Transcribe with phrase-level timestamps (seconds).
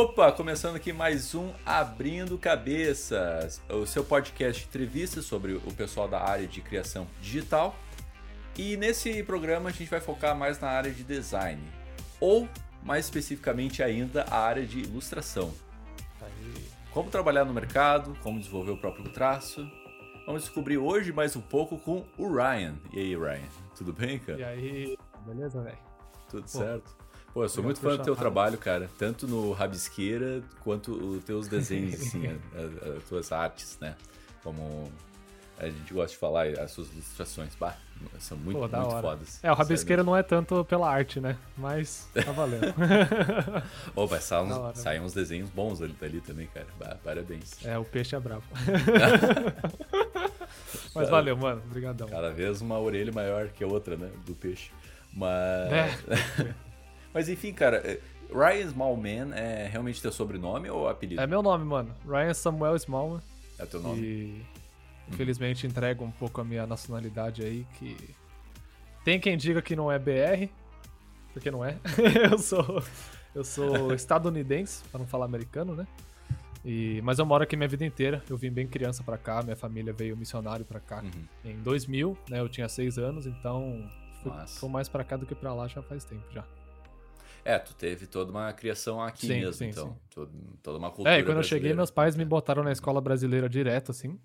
[0.00, 6.08] Opa, começando aqui mais um Abrindo Cabeças, o seu podcast de entrevistas sobre o pessoal
[6.08, 7.76] da área de criação digital.
[8.56, 11.62] E nesse programa a gente vai focar mais na área de design,
[12.18, 12.48] ou
[12.82, 15.52] mais especificamente ainda a área de ilustração.
[16.92, 19.70] Como trabalhar no mercado, como desenvolver o próprio traço.
[20.24, 22.74] Vamos descobrir hoje mais um pouco com o Ryan.
[22.90, 23.48] E aí, Ryan?
[23.76, 24.38] Tudo bem, cara?
[24.38, 25.78] E aí, beleza, velho?
[26.30, 26.99] Tudo Pô, certo?
[27.32, 28.90] Pô, eu sou muito fã do teu trabalho, cara.
[28.98, 32.26] Tanto no Rabisqueira quanto os teus desenhos, assim,
[32.96, 33.94] as tuas artes, né?
[34.42, 34.90] Como
[35.56, 37.54] a gente gosta de falar, as suas ilustrações.
[37.54, 37.76] Bah,
[38.18, 39.38] são muito, Pô, muito fodas.
[39.44, 41.36] É, o Rabisqueira não é tanto pela arte, né?
[41.56, 42.74] Mas tá valendo.
[43.94, 46.66] Ô, vai sair uns, sair uns desenhos bons ali, dali também, cara.
[46.78, 47.64] Bah, parabéns.
[47.64, 48.42] É, o peixe é bravo.
[50.94, 51.62] Mas valeu, mano.
[51.64, 52.08] Obrigadão.
[52.08, 54.10] Cada vez uma orelha maior que a outra, né?
[54.26, 54.72] Do peixe.
[55.12, 55.70] Mas.
[55.72, 56.69] É.
[57.12, 58.00] Mas enfim, cara, é,
[58.32, 61.20] Ryan Smallman é realmente teu sobrenome ou apelido?
[61.20, 61.94] É meu nome, mano.
[62.06, 63.20] Ryan Samuel Smallman.
[63.58, 64.00] É teu nome.
[64.00, 64.46] E
[65.08, 65.70] infelizmente hum.
[65.70, 67.96] entrega um pouco a minha nacionalidade aí, que.
[69.04, 70.48] Tem quem diga que não é BR,
[71.32, 71.78] porque não é.
[72.30, 72.82] eu sou.
[73.34, 75.86] Eu sou estadunidense, para não falar americano, né?
[76.64, 78.22] E, mas eu moro aqui minha vida inteira.
[78.28, 81.50] Eu vim bem criança para cá, minha família veio missionário para cá uhum.
[81.50, 82.40] em 2000, né?
[82.40, 83.88] Eu tinha seis anos, então
[84.22, 86.44] fui, fui mais para cá do que para lá já faz tempo já.
[87.44, 89.98] É, tu teve toda uma criação aqui sim, mesmo, sim, então.
[90.14, 90.58] Sim.
[90.62, 91.16] Toda uma cultura.
[91.16, 94.18] É, e quando eu cheguei, meus pais me botaram na escola brasileira direto, assim.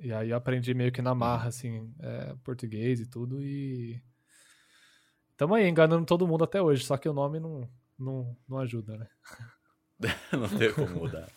[0.00, 3.42] E aí eu aprendi meio que na marra, assim, é, português e tudo.
[3.42, 4.00] E.
[5.36, 8.96] Tamo aí, enganando todo mundo até hoje, só que o nome não, não, não ajuda,
[8.96, 9.08] né?
[10.32, 11.28] não tem como mudar.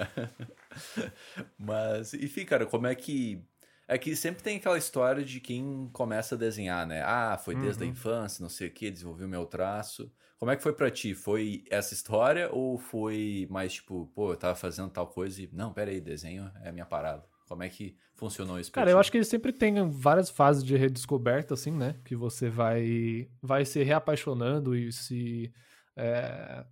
[1.58, 3.44] Mas, enfim, cara, como é que.
[3.92, 7.03] É que sempre tem aquela história de quem começa a desenhar, né?
[7.03, 7.89] Ah, foi desde uhum.
[7.89, 10.09] a infância, não sei o que, desenvolveu meu traço.
[10.40, 11.13] Como é que foi para ti?
[11.13, 15.74] Foi essa história ou foi mais tipo, pô, eu tava fazendo tal coisa e, não,
[15.74, 17.25] pera aí, desenho é a minha parada?
[17.50, 18.72] Como é que funcionou isso?
[18.72, 21.97] Cara, eu acho que sempre tem várias fases de redescoberta, assim, né?
[22.06, 25.51] Que você vai, vai se reapaixonando e se.
[25.97, 26.63] É,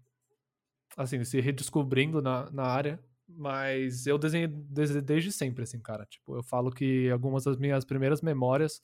[0.96, 2.98] assim, se redescobrindo na, na área.
[3.30, 6.06] Mas eu desenhei desde, desde sempre, assim, cara.
[6.06, 8.82] Tipo, eu falo que algumas das minhas primeiras memórias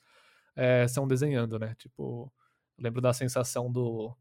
[0.56, 1.76] é, são desenhando, né?
[1.76, 2.32] Tipo,
[2.78, 4.16] lembro da sensação do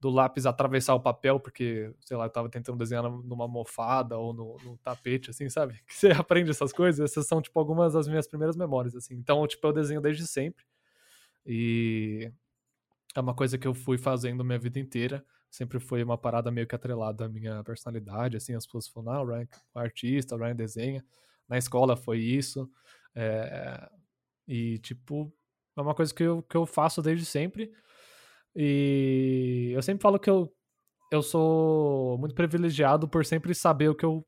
[0.00, 4.32] do lápis atravessar o papel, porque, sei lá, eu tava tentando desenhar numa almofada ou
[4.32, 5.74] no, no, tapete, assim, sabe?
[5.86, 9.14] Que você aprende essas coisas, essas são, tipo, algumas das minhas primeiras memórias, assim.
[9.14, 10.64] Então, tipo, eu desenho desde sempre.
[11.44, 12.32] E
[13.14, 15.24] é uma coisa que eu fui fazendo minha vida inteira.
[15.50, 19.22] Sempre foi uma parada meio que atrelada à minha personalidade, assim, as pessoas falam, ah,
[19.22, 21.04] o Ryan é artista, o Ryan desenha.
[21.48, 22.70] Na escola foi isso.
[23.14, 23.88] É...
[24.46, 25.32] E, tipo,
[25.76, 27.72] é uma coisa que eu, que eu faço desde sempre.
[28.54, 30.52] E eu sempre falo que eu,
[31.10, 34.24] eu sou muito privilegiado por sempre saber o que eu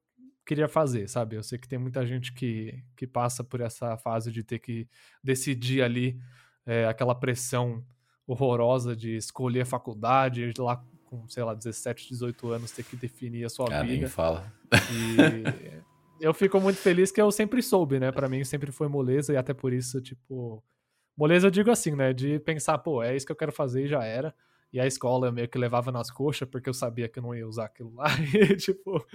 [0.46, 1.36] queria fazer, sabe?
[1.36, 4.88] Eu sei que tem muita gente que, que passa por essa fase de ter que
[5.22, 6.18] decidir ali
[6.66, 7.84] é, aquela pressão
[8.26, 13.50] horrorosa de escolher faculdade, lá com, sei lá, 17, 18 anos, ter que definir a
[13.50, 14.00] sua ah, vida.
[14.00, 14.50] Nem fala.
[14.90, 18.10] E eu fico muito feliz que eu sempre soube, né?
[18.10, 20.64] Para mim sempre foi moleza e até por isso, tipo,
[21.16, 22.12] Moleza eu digo assim, né?
[22.12, 24.34] De pensar, pô, é isso que eu quero fazer e já era.
[24.72, 27.34] E a escola eu meio que levava nas coxas, porque eu sabia que eu não
[27.34, 28.06] ia usar aquilo lá.
[28.34, 29.06] E, tipo,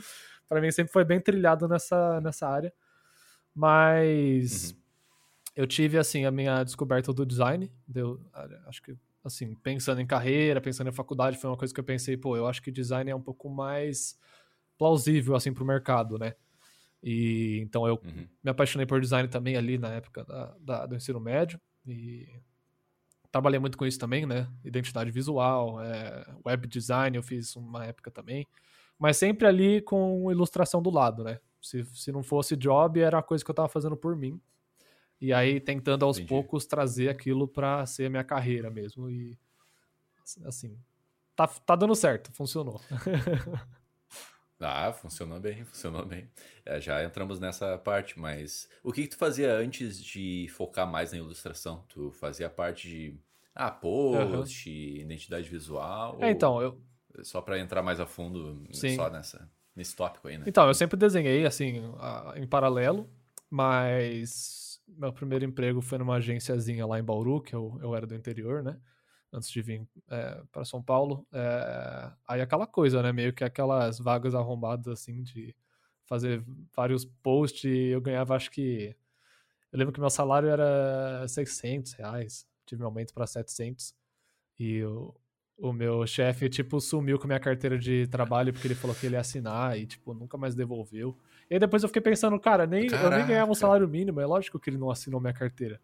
[0.47, 2.71] pra mim sempre foi bem trilhado nessa, nessa área.
[3.55, 4.77] Mas uhum.
[5.55, 7.71] eu tive, assim, a minha descoberta do design.
[7.87, 8.21] Deu,
[8.67, 8.95] acho que,
[9.27, 12.47] assim, pensando em carreira, pensando em faculdade, foi uma coisa que eu pensei, pô, eu
[12.47, 14.17] acho que design é um pouco mais
[14.77, 16.33] plausível, assim, pro mercado, né?
[17.03, 18.27] E então eu uhum.
[18.43, 21.59] me apaixonei por design também ali na época da, da, do ensino médio.
[21.85, 22.27] E
[23.31, 24.47] trabalhei muito com isso também, né?
[24.63, 28.47] Identidade visual, é, web design eu fiz uma época também.
[28.97, 31.39] Mas sempre ali com ilustração do lado, né?
[31.61, 34.39] Se, se não fosse job, era a coisa que eu tava fazendo por mim.
[35.19, 36.29] E aí tentando aos Entendi.
[36.29, 39.09] poucos trazer aquilo para ser a minha carreira mesmo.
[39.09, 39.37] E
[40.45, 40.77] assim,
[41.35, 42.81] tá, tá dando certo, funcionou.
[44.59, 46.27] Ah, funcionou bem, funcionou bem.
[46.65, 51.11] É, já entramos nessa parte, mas o que, que, tu fazia antes de focar mais
[51.11, 51.85] na ilustração?
[51.87, 53.19] Tu fazia parte de
[53.53, 55.01] ah, post, uhum.
[55.01, 56.17] identidade visual?
[56.21, 56.81] É, então, eu.
[57.21, 58.95] Só para entrar mais a fundo Sim.
[58.95, 60.45] só nessa, nesse tópico aí, né?
[60.47, 61.81] Então, eu sempre desenhei, assim,
[62.35, 63.07] em paralelo,
[63.49, 68.15] mas meu primeiro emprego foi numa agênciazinha lá em Bauru, que eu, eu era do
[68.15, 68.79] interior, né?
[69.31, 71.25] antes de vir é, para São Paulo.
[71.31, 73.11] É, aí aquela coisa, né?
[73.11, 75.55] Meio que aquelas vagas arrombadas, assim, de
[76.05, 76.43] fazer
[76.75, 77.65] vários posts.
[77.65, 78.95] eu ganhava, acho que.
[79.71, 82.47] Eu lembro que meu salário era 600 reais.
[82.65, 83.93] Tive um aumento para 700.
[84.59, 84.81] E
[85.57, 89.15] o meu chefe, tipo, sumiu com minha carteira de trabalho porque ele falou que ele
[89.15, 91.17] ia assinar e, tipo, nunca mais devolveu.
[91.49, 94.25] E aí depois eu fiquei pensando, cara, nem, eu nem ganhava um salário mínimo, é
[94.25, 95.79] lógico que ele não assinou minha carteira.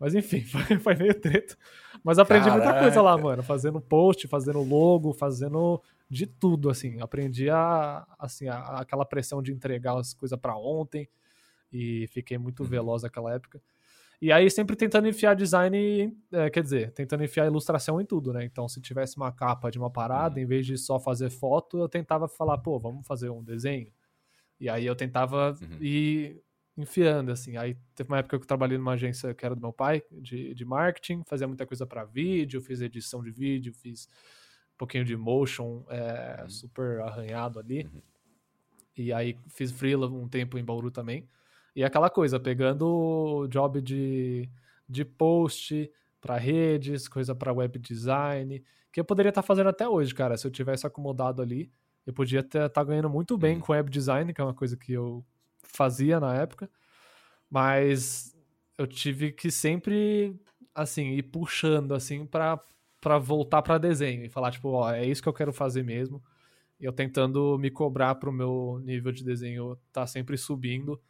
[0.00, 1.56] Mas enfim, foi, foi meio treta.
[2.02, 2.64] Mas aprendi Caraca.
[2.64, 3.42] muita coisa lá, mano.
[3.42, 7.00] Fazendo post, fazendo logo, fazendo de tudo, assim.
[7.02, 11.06] Aprendi a, assim, a, aquela pressão de entregar as coisas para ontem.
[11.70, 12.68] E fiquei muito uhum.
[12.68, 13.60] veloz naquela época.
[14.20, 18.44] E aí sempre tentando enfiar design, é, quer dizer, tentando enfiar ilustração em tudo, né?
[18.44, 20.42] Então, se tivesse uma capa de uma parada, uhum.
[20.42, 23.90] em vez de só fazer foto, eu tentava falar, pô, vamos fazer um desenho.
[24.60, 25.82] E aí eu tentava uhum.
[25.82, 26.42] ir
[26.76, 27.56] enfiando, assim.
[27.56, 30.52] Aí teve uma época que eu trabalhei numa agência que era do meu pai, de,
[30.54, 34.06] de marketing, fazia muita coisa para vídeo, fiz edição de vídeo, fiz
[34.74, 36.50] um pouquinho de motion, é, uhum.
[36.50, 37.84] super arranhado ali.
[37.84, 38.02] Uhum.
[38.98, 41.26] E aí fiz freela um tempo em Bauru também.
[41.74, 44.48] E aquela coisa, pegando job de,
[44.88, 45.90] de post
[46.20, 48.62] para redes, coisa para web design,
[48.92, 50.36] que eu poderia estar tá fazendo até hoje, cara.
[50.36, 51.70] Se eu tivesse acomodado ali,
[52.06, 53.60] eu podia estar tá ganhando muito bem uhum.
[53.60, 55.24] com web design, que é uma coisa que eu
[55.62, 56.68] fazia na época.
[57.48, 58.36] Mas
[58.76, 60.34] eu tive que sempre,
[60.74, 62.58] assim, ir puxando, assim, para
[63.00, 66.22] para voltar para desenho e falar, tipo, ó, é isso que eu quero fazer mesmo.
[66.78, 71.00] E eu tentando me cobrar pro meu nível de desenho tá sempre subindo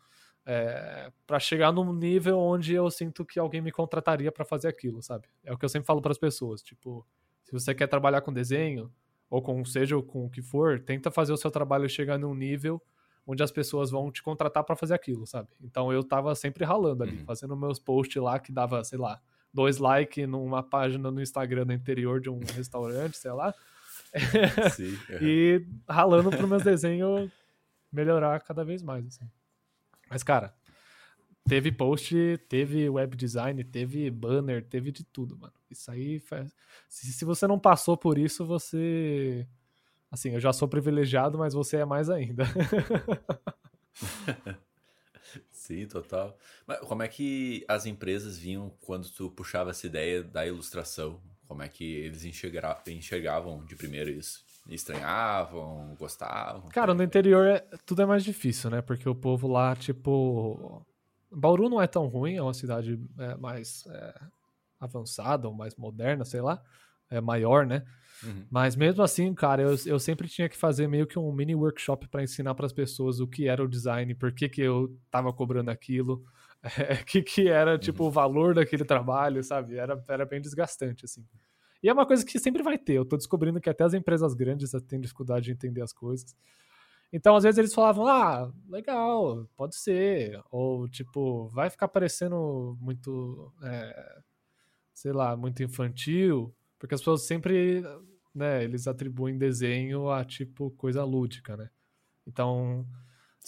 [0.46, 5.02] é, para chegar num nível onde eu sinto que alguém me contrataria para fazer aquilo,
[5.02, 5.28] sabe?
[5.44, 7.06] É o que eu sempre falo para as pessoas, tipo,
[7.44, 8.90] se você quer trabalhar com desenho
[9.28, 12.82] ou com seja com o que for, tenta fazer o seu trabalho chegar num nível
[13.26, 15.48] onde as pessoas vão te contratar para fazer aquilo, sabe?
[15.60, 17.24] Então eu tava sempre ralando ali, uhum.
[17.24, 19.20] fazendo meus posts lá que dava, sei lá,
[19.52, 23.54] dois likes numa página no Instagram no interior de um restaurante, sei lá.
[24.74, 25.18] Sim, uhum.
[25.22, 27.30] e ralando pro meus desenhos
[27.92, 29.28] melhorar cada vez mais, assim.
[30.10, 30.52] Mas, cara,
[31.48, 32.14] teve post,
[32.48, 35.54] teve web design, teve banner, teve de tudo, mano.
[35.70, 36.52] Isso aí faz.
[36.88, 39.46] Se, se você não passou por isso, você.
[40.10, 42.42] Assim, eu já sou privilegiado, mas você é mais ainda.
[45.52, 46.36] Sim, total.
[46.66, 51.22] Mas como é que as empresas vinham quando tu puxava essa ideia da ilustração?
[51.46, 54.44] Como é que eles enxergavam de primeiro isso?
[54.68, 56.68] Estranhavam, gostavam?
[56.68, 58.80] Cara, no interior é, tudo é mais difícil, né?
[58.82, 60.84] Porque o povo lá, tipo.
[61.32, 64.20] Bauru não é tão ruim, é uma cidade é, mais é,
[64.80, 66.62] avançada ou mais moderna, sei lá.
[67.08, 67.84] É maior, né?
[68.22, 68.46] Uhum.
[68.50, 72.08] Mas mesmo assim, cara, eu, eu sempre tinha que fazer meio que um mini workshop
[72.08, 75.32] para ensinar para as pessoas o que era o design, por que, que eu tava
[75.32, 76.24] cobrando aquilo,
[76.62, 78.08] o é, que, que era, tipo, uhum.
[78.08, 79.76] o valor daquele trabalho, sabe?
[79.76, 81.24] Era, era bem desgastante, assim.
[81.82, 82.94] E é uma coisa que sempre vai ter.
[82.94, 86.36] Eu tô descobrindo que até as empresas grandes têm dificuldade de entender as coisas.
[87.12, 90.40] Então, às vezes, eles falavam, ah, legal, pode ser.
[90.50, 94.20] Ou, tipo, vai ficar parecendo muito, é,
[94.92, 96.54] sei lá, muito infantil.
[96.78, 97.82] Porque as pessoas sempre,
[98.34, 101.70] né, eles atribuem desenho a, tipo, coisa lúdica, né?
[102.26, 102.86] Então,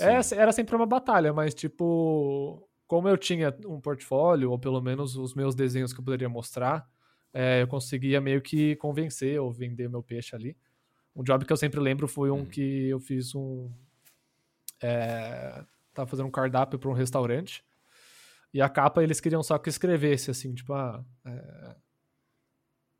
[0.00, 5.16] é, era sempre uma batalha, mas, tipo, como eu tinha um portfólio, ou pelo menos
[5.16, 6.88] os meus desenhos que eu poderia mostrar,
[7.32, 10.56] é, eu conseguia meio que convencer ou vender meu peixe ali.
[11.14, 12.46] Um job que eu sempre lembro foi um uhum.
[12.46, 13.70] que eu fiz um.
[14.82, 15.64] É,
[15.94, 17.64] tava fazendo um cardápio para um restaurante.
[18.52, 21.76] E a capa eles queriam só que escrevesse assim, tipo, ah, é,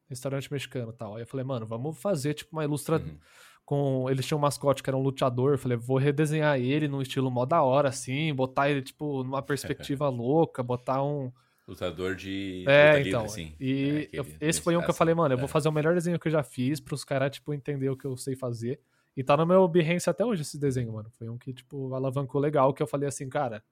[0.09, 1.17] restaurante mexicano tal.
[1.17, 3.09] Aí eu falei, mano, vamos fazer tipo uma ilustração.
[3.09, 3.19] Uhum.
[3.65, 5.53] Com, eles tinham um mascote que era um lutador.
[5.53, 9.43] Eu falei, vou redesenhar ele num estilo mó da hora, assim, botar ele, tipo, numa
[9.43, 11.33] perspectiva louca, botar um,
[11.67, 12.65] Lutador de.
[12.67, 13.23] É, então.
[13.23, 13.55] Livre, assim.
[13.61, 15.49] E é, eu, esse foi um que eu falei, mano, eu vou é.
[15.49, 18.17] fazer o melhor desenho que eu já fiz pros caras, tipo, entender o que eu
[18.17, 18.81] sei fazer.
[19.17, 21.11] E tá no meu Behance até hoje esse desenho, mano.
[21.11, 23.63] Foi um que, tipo, alavancou legal, que eu falei assim, cara.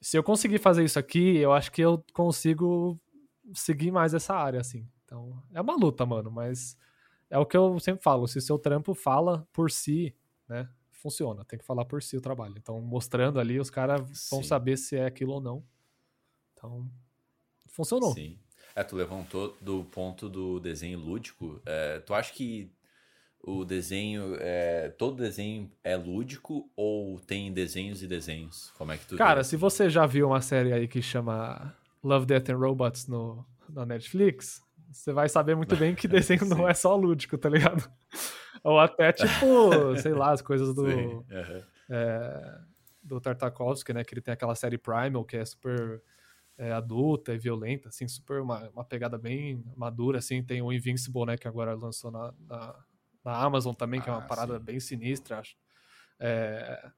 [0.00, 3.00] Se eu conseguir fazer isso aqui, eu acho que eu consigo
[3.52, 4.86] seguir mais essa área, assim.
[5.04, 6.76] Então, é uma luta, mano, mas
[7.28, 8.28] é o que eu sempre falo.
[8.28, 10.14] Se seu trampo fala por si,
[10.48, 10.68] né?
[10.92, 11.44] Funciona.
[11.44, 12.54] Tem que falar por si o trabalho.
[12.56, 15.64] Então, mostrando ali, os caras vão saber se é aquilo ou não.
[16.58, 16.90] Então,
[17.68, 18.12] funcionou.
[18.12, 18.36] Sim.
[18.74, 21.60] É, tu levantou do ponto do desenho lúdico.
[21.64, 22.70] É, tu acha que
[23.40, 28.72] o desenho, é, todo desenho é lúdico ou tem desenhos e desenhos?
[28.76, 29.44] Como é que tu Cara, vê?
[29.44, 33.86] se você já viu uma série aí que chama Love, Death and Robots no, na
[33.86, 34.60] Netflix,
[34.90, 37.88] você vai saber muito bem que desenho não é só lúdico, tá ligado?
[38.64, 40.84] Ou até, tipo, sei lá, as coisas do...
[40.84, 41.24] Uhum.
[41.90, 42.58] É,
[43.02, 44.04] do Tartakovsky, né?
[44.04, 46.02] Que ele tem aquela série Primal, que é super
[46.58, 51.24] é, adulta e violenta, assim, super uma, uma pegada bem madura, assim, tem o Invincible,
[51.24, 52.74] né, que agora lançou na, na,
[53.24, 54.64] na Amazon também, que ah, é uma ah, parada sim.
[54.64, 55.56] bem sinistra, acho.
[56.18, 56.90] É,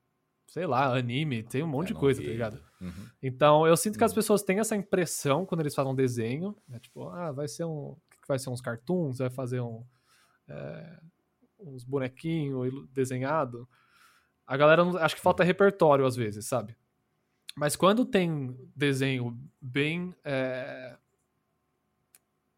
[0.46, 2.60] sei lá, anime, tem um monte É, de coisa, vi tá ligado?
[2.80, 3.06] Uhum.
[3.22, 4.16] Então, eu sinto que as Uhum.
[4.16, 6.78] pessoas têm essa impressão quando eles falam desenho, né?
[6.80, 7.96] Tipo, ah, vai ser um.
[8.26, 8.48] Vai ser?
[8.50, 9.18] Uns cartoons?
[9.18, 9.84] Vai fazer um.
[10.48, 11.00] é,
[11.60, 13.68] uns bonequinhos desenhado.
[14.46, 16.74] A galera acho que falta repertório às vezes, sabe?
[17.56, 20.14] Mas quando tem desenho bem.
[20.24, 20.96] é,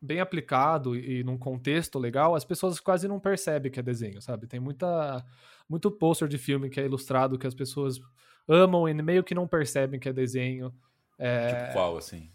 [0.03, 4.49] bem aplicado e num contexto legal, as pessoas quase não percebem que é desenho, sabe?
[4.49, 5.25] Tem muita
[5.69, 8.01] muito pôster de filme que é ilustrado que as pessoas
[8.49, 10.75] amam e meio que não percebem que é desenho.
[11.17, 12.31] É, Tipo qual, assim?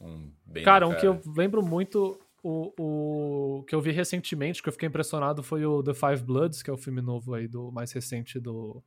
[0.00, 4.68] Um bem Cara, um que eu lembro muito, o, o que eu vi recentemente, que
[4.68, 7.72] eu fiquei impressionado, foi o The Five Bloods, que é o filme novo aí, do
[7.72, 8.82] mais recente do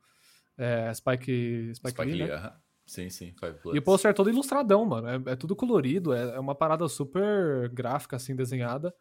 [0.56, 2.34] é, Spike, Spike, Spike Lee, né?
[2.34, 2.52] aham.
[2.86, 3.84] Sim, sim, Five E o Bloods.
[3.84, 5.08] pôster é todo ilustradão, mano.
[5.08, 8.94] É, é tudo colorido, é, é uma parada super gráfica, assim, desenhada.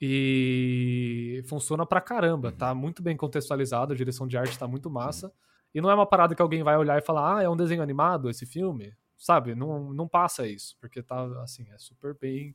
[0.00, 2.50] E funciona pra caramba.
[2.50, 2.56] Uhum.
[2.56, 5.32] Tá muito bem contextualizado, a direção de arte tá muito massa.
[5.74, 7.82] E não é uma parada que alguém vai olhar e falar, ah, é um desenho
[7.82, 8.94] animado esse filme?
[9.16, 9.54] Sabe?
[9.54, 12.54] Não, não passa isso, porque tá, assim, é super bem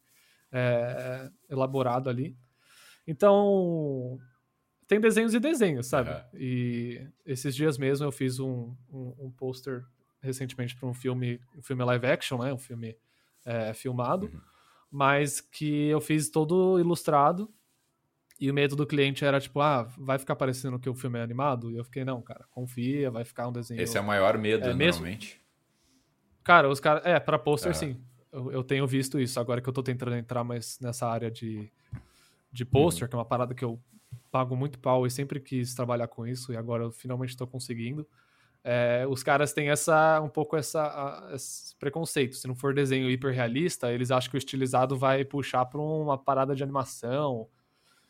[0.51, 2.37] é, elaborado ali.
[3.05, 4.17] Então,
[4.87, 6.09] tem desenhos e desenhos, sabe?
[6.09, 6.25] Aham.
[6.33, 9.83] E esses dias mesmo eu fiz um, um, um pôster
[10.23, 12.53] recentemente para um filme, um filme live action, né?
[12.53, 12.95] Um filme
[13.45, 14.41] é, filmado, Uhum.
[14.89, 17.53] mas que eu fiz todo ilustrado.
[18.39, 21.21] E o medo do cliente era tipo, ah, vai ficar parecendo que o filme é
[21.21, 21.71] animado?
[21.71, 23.79] E eu fiquei, não, cara, confia, vai ficar um desenho.
[23.81, 25.01] Esse é o maior medo, É mesmo?
[25.03, 25.41] normalmente.
[26.43, 27.05] Cara, os caras.
[27.05, 28.01] É, pra pôster, sim.
[28.31, 29.39] Eu, eu tenho visto isso.
[29.39, 31.71] Agora que eu tô tentando entrar mais nessa área de,
[32.51, 32.69] de Uhum.
[32.71, 33.79] pôster, que é uma parada que eu
[34.31, 38.05] pago muito pau e sempre quis trabalhar com isso, e agora eu finalmente tô conseguindo.
[38.63, 42.35] É, os caras têm essa um pouco essa, a- esse preconceito.
[42.35, 46.55] Se não for desenho hiperrealista, eles acham que o estilizado vai puxar pra uma parada
[46.55, 47.49] de animação.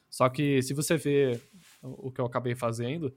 [0.09, 1.41] Só que se você vê
[1.81, 3.15] o que eu acabei fazendo,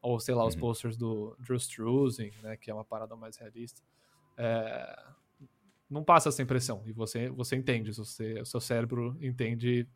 [0.00, 0.60] ou sei lá, os Uhum.
[0.60, 3.82] posters do Drew Struzing, né, que é uma parada mais realista,
[4.36, 4.98] é,
[5.90, 6.82] não passa essa impressão.
[6.86, 9.86] E você, você entende, você, o seu cérebro entende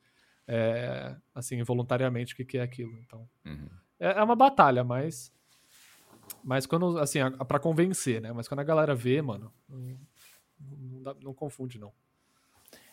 [0.47, 2.99] é, assim, involuntariamente o que, que é aquilo.
[2.99, 3.69] Então, Uhum.
[3.99, 5.33] é, é uma batalha, mas.
[6.45, 8.33] Mas quando, assim, a, a- pra convencer, né?
[8.33, 9.99] Mas quando a galera vê, mano, não,
[10.61, 11.93] não, dá- não confunde, não.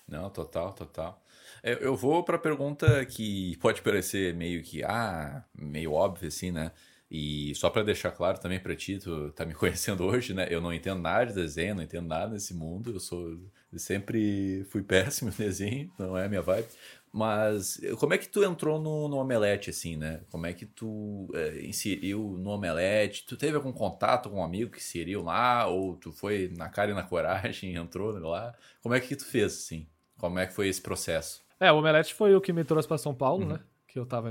[0.08, 1.24] Não, total, total.
[1.64, 6.72] Eu vou para a pergunta que pode parecer meio que, ah, meio óbvio assim, né?
[7.12, 10.48] E só para deixar claro também para ti, tu tá me conhecendo hoje, né?
[10.50, 12.92] Eu não entendo nada de desenho, não entendo nada nesse mundo.
[12.92, 13.30] Eu sou
[13.72, 16.68] eu sempre fui péssimo em desenho, não é a minha vibe.
[17.12, 20.22] Mas como é que tu entrou no, no Omelete, assim, né?
[20.30, 23.26] Como é que tu é, inseriu no Omelete?
[23.26, 25.66] Tu teve algum contato com um amigo que inseriu lá?
[25.68, 28.54] Ou tu foi na cara e na coragem e entrou lá?
[28.82, 29.88] Como é que tu fez, assim?
[30.20, 31.42] Como é que foi esse processo?
[31.60, 33.54] É, o Omelete foi o que me trouxe pra São Paulo, Uhum.
[33.54, 33.60] né?
[33.88, 34.30] Que eu tava.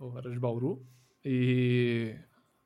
[0.00, 0.84] Eu era de Bauru.
[1.24, 2.16] E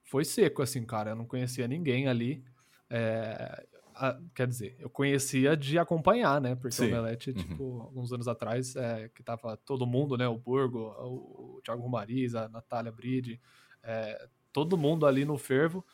[0.05, 1.11] foi seco, assim, cara.
[1.11, 2.43] Eu não conhecia ninguém ali.
[2.89, 3.65] É,
[4.09, 6.55] a- quer dizer, eu conhecia de acompanhar, né?
[6.55, 6.85] Porque Sim.
[6.87, 7.37] o Omelete, Uhum.
[7.37, 10.27] tipo, alguns anos atrás, é, que tava todo mundo, né?
[10.29, 13.41] O Burgo, o, o Thiago Romariz, a Natália Bride,
[13.83, 15.85] é, todo mundo ali no fervo.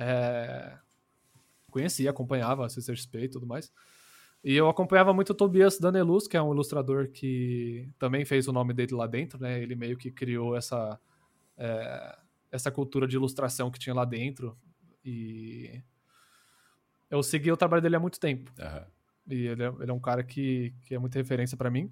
[0.00, 0.78] é,
[1.70, 3.72] conhecia, acompanhava a CCXP e tudo mais.
[4.44, 8.52] E eu acompanhava muito o Tobias Danelus, que é um ilustrador que também fez o
[8.52, 9.60] nome dele lá dentro, né?
[9.60, 10.98] Ele meio que criou essa,
[11.56, 12.16] é,
[12.50, 14.56] essa cultura de ilustração que tinha lá dentro.
[15.04, 15.82] E
[17.10, 18.52] eu segui o trabalho dele há muito tempo.
[18.58, 18.86] Aham.
[19.30, 21.90] E ele é, ele é um cara que, que é muita referência pra mim.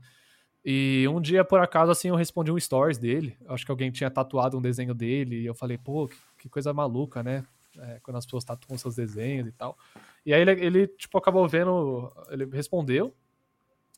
[0.64, 3.36] E um dia, por acaso, assim, eu respondi um stories dele.
[3.46, 5.42] Acho que alguém tinha tatuado um desenho dele.
[5.42, 7.44] E eu falei, pô, que, que coisa maluca, né?
[7.78, 9.78] É, quando as pessoas tatuam seus desenhos e tal.
[10.24, 12.10] E aí ele, ele, tipo, acabou vendo.
[12.30, 13.14] Ele respondeu.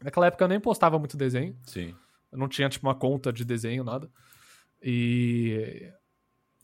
[0.03, 1.57] Naquela época eu nem postava muito desenho.
[1.65, 1.95] Sim.
[2.31, 4.11] Eu não tinha, tipo, uma conta de desenho, nada.
[4.83, 5.91] E.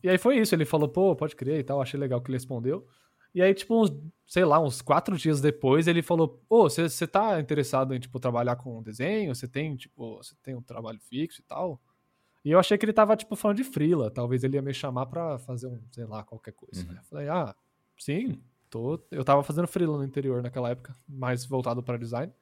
[0.02, 0.54] E aí foi isso.
[0.54, 1.80] Ele falou, pô, pode crer e tal.
[1.80, 2.87] Achei legal que ele respondeu.
[3.34, 3.92] E aí, tipo, uns,
[4.26, 8.56] sei lá, uns quatro dias depois, ele falou, pô, você tá interessado em, tipo, trabalhar
[8.56, 9.34] com desenho?
[9.34, 11.80] Você tem, tipo, você tem um trabalho fixo e tal?
[12.44, 14.10] E eu achei que ele tava, tipo, falando de frila.
[14.10, 16.82] Talvez ele ia me chamar pra fazer um, sei lá, qualquer coisa.
[16.82, 16.92] Uhum.
[16.92, 17.00] né?
[17.00, 17.54] Eu falei, ah,
[17.98, 19.00] sim, tô...
[19.10, 22.32] Eu tava fazendo frila no interior naquela época, mais voltado pra design.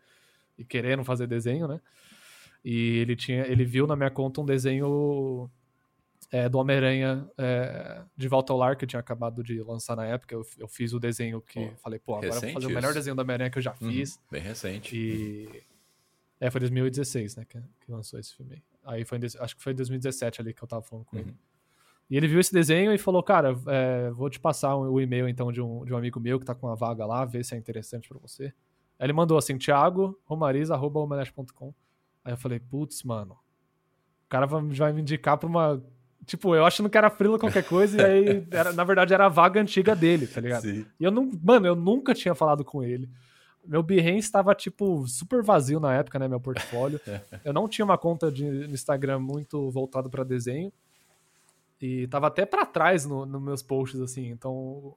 [0.58, 1.80] E querendo fazer desenho, né?
[2.64, 5.50] E ele tinha, ele viu na minha conta um desenho
[6.32, 10.06] é, do Homem-Aranha é, de Volta ao Lar, que eu tinha acabado de lançar na
[10.06, 10.34] época.
[10.34, 12.88] Eu, eu fiz o desenho que Pô, falei, pô, agora eu vou fazer o melhor
[12.88, 12.94] isso.
[12.94, 13.90] desenho do Homem-Aranha que eu já Uhum.
[13.90, 14.18] fiz.
[14.30, 14.96] Bem recente.
[14.96, 15.62] E.
[16.40, 17.44] É, foi 2016, né?
[17.44, 18.62] Que, que lançou esse filme aí.
[18.84, 21.30] Aí foi acho que foi em 2017 ali que eu tava falando com ele.
[21.30, 21.36] Uhum.
[22.10, 25.52] E ele viu esse desenho e falou, cara, é, vou te passar o e-mail então
[25.52, 27.58] de um, de um amigo meu que tá com uma vaga lá, ver se é
[27.58, 28.46] interessante pra você.
[28.98, 31.74] Aí ele mandou assim, Thiago Romariz.com.
[32.24, 35.82] Aí eu falei, putz, mano, o cara vai, vai me indicar pra uma
[36.25, 39.29] Tipo, eu achando que era frila qualquer coisa, e aí, era, na verdade, era a
[39.29, 40.62] vaga antiga dele, tá ligado?
[40.62, 40.87] Sim.
[40.99, 41.31] E eu não.
[41.43, 43.09] Mano, eu nunca tinha falado com ele.
[43.64, 46.26] Meu Behance estava, tipo, super vazio na época, né?
[46.26, 47.00] Meu portfólio.
[47.45, 50.73] eu não tinha uma conta de Instagram muito voltado para desenho.
[51.81, 54.29] E tava até para trás nos no meus posts, assim.
[54.29, 54.97] Então, o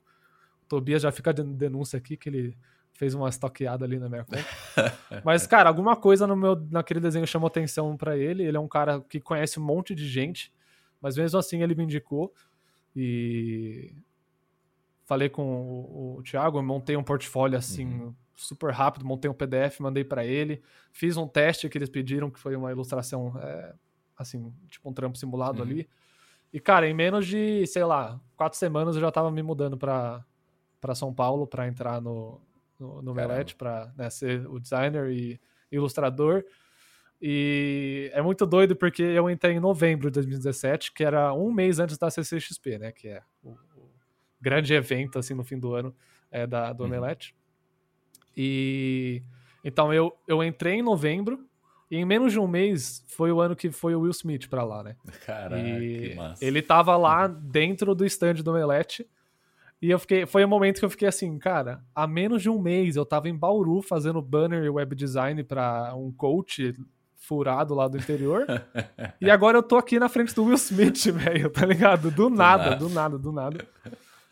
[0.67, 2.57] Tobias já fica de denúncia aqui que ele
[2.93, 4.45] fez uma estoqueada ali na minha conta.
[5.23, 8.43] Mas, cara, alguma coisa no meu, naquele desenho chamou atenção para ele.
[8.43, 10.51] Ele é um cara que conhece um monte de gente,
[11.05, 12.33] mas mesmo assim ele me indicou.
[12.95, 13.93] E
[15.03, 18.15] falei com o, o Thiago, montei um portfólio assim uhum.
[18.35, 22.39] super rápido, montei um PDF, mandei para ele, fiz um teste que eles pediram, que
[22.39, 23.75] foi uma ilustração é,
[24.17, 25.69] assim, tipo um trampo simulado uhum.
[25.69, 25.89] ali.
[26.51, 30.25] E cara, em menos de, sei lá, quatro semanas eu já tava me mudando para
[30.81, 32.41] para São Paulo para entrar no
[32.79, 35.39] no, no Melete para né, ser o designer e
[35.71, 36.43] ilustrador.
[37.21, 41.79] E é muito doido porque eu entrei em novembro de 2017, que era um mês
[41.79, 42.91] antes da CCXP, né?
[42.91, 43.89] Que é o, o
[44.39, 45.95] grande evento, assim, no fim do ano
[46.29, 46.89] é, da, do uhum.
[46.89, 47.35] Omelete.
[48.35, 49.23] E
[49.63, 51.47] então eu, eu entrei em novembro
[51.89, 54.63] e em menos de um mês foi o ano que foi o Will Smith pra
[54.63, 54.95] lá, né?
[55.25, 56.43] Caraca, e que massa.
[56.43, 59.07] Ele tava lá dentro do stand do Omelete
[59.81, 62.59] e eu fiquei, foi um momento que eu fiquei assim, cara, há menos de um
[62.59, 66.75] mês eu tava em Bauru fazendo banner e web design para um coach
[67.15, 68.45] furado lá do interior.
[69.19, 72.11] e agora eu tô aqui na frente do Will Smith, velho, tá ligado?
[72.11, 73.67] Do nada, do nada, do nada.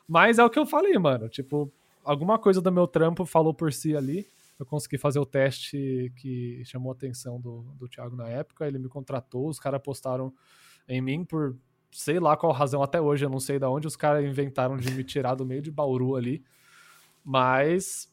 [0.08, 1.30] Mas é o que eu falei, mano.
[1.30, 1.72] Tipo,
[2.04, 4.28] alguma coisa do meu trampo falou por si ali.
[4.60, 8.68] Eu consegui fazer o teste que chamou a atenção do, do Thiago na época.
[8.68, 10.32] Ele me contratou, os caras postaram
[10.88, 11.56] em mim por
[11.94, 14.92] sei lá qual razão até hoje, eu não sei de onde os caras inventaram de
[14.92, 16.44] me tirar do meio de Bauru ali.
[17.24, 18.12] Mas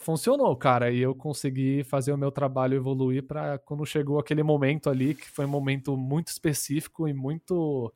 [0.00, 4.90] funcionou, cara, e eu consegui fazer o meu trabalho evoluir para quando chegou aquele momento
[4.90, 7.92] ali, que foi um momento muito específico e muito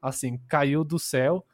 [0.00, 1.44] assim, caiu do céu.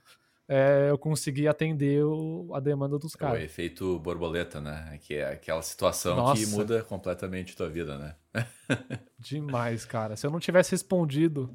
[0.46, 3.40] É, eu consegui atender o, a demanda dos caras.
[3.40, 4.98] O efeito borboleta, né?
[5.00, 6.44] Que é aquela situação Nossa.
[6.44, 8.14] que muda completamente tua vida, né?
[9.18, 10.16] Demais, cara.
[10.16, 11.50] Se eu não tivesse respondido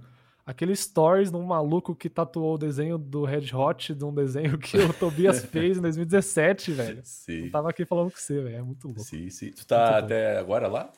[0.49, 4.57] aquele stories de um maluco que tatuou o desenho do Red Hot, de um desenho
[4.57, 7.01] que o Tobias fez em 2017, velho.
[7.03, 7.45] Sim.
[7.45, 8.55] Eu tava aqui falando com você, velho.
[8.55, 9.03] É muito louco.
[9.03, 9.51] Sim, sim.
[9.51, 10.39] Tu tá muito até bom.
[10.39, 10.91] agora lá?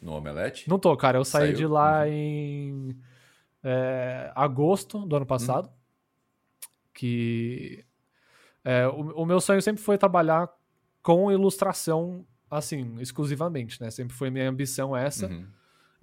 [0.00, 0.68] No Omelete?
[0.68, 1.16] Não tô, cara.
[1.16, 1.56] Eu saí Saiu?
[1.56, 2.06] de lá uhum.
[2.06, 2.98] em
[3.64, 5.68] é, agosto do ano passado.
[5.68, 5.72] Uhum.
[6.92, 7.86] Que
[8.62, 10.50] é, o, o meu sonho sempre foi trabalhar
[11.02, 13.90] com ilustração, assim, exclusivamente, né?
[13.90, 15.28] Sempre foi minha ambição essa.
[15.28, 15.46] Uhum.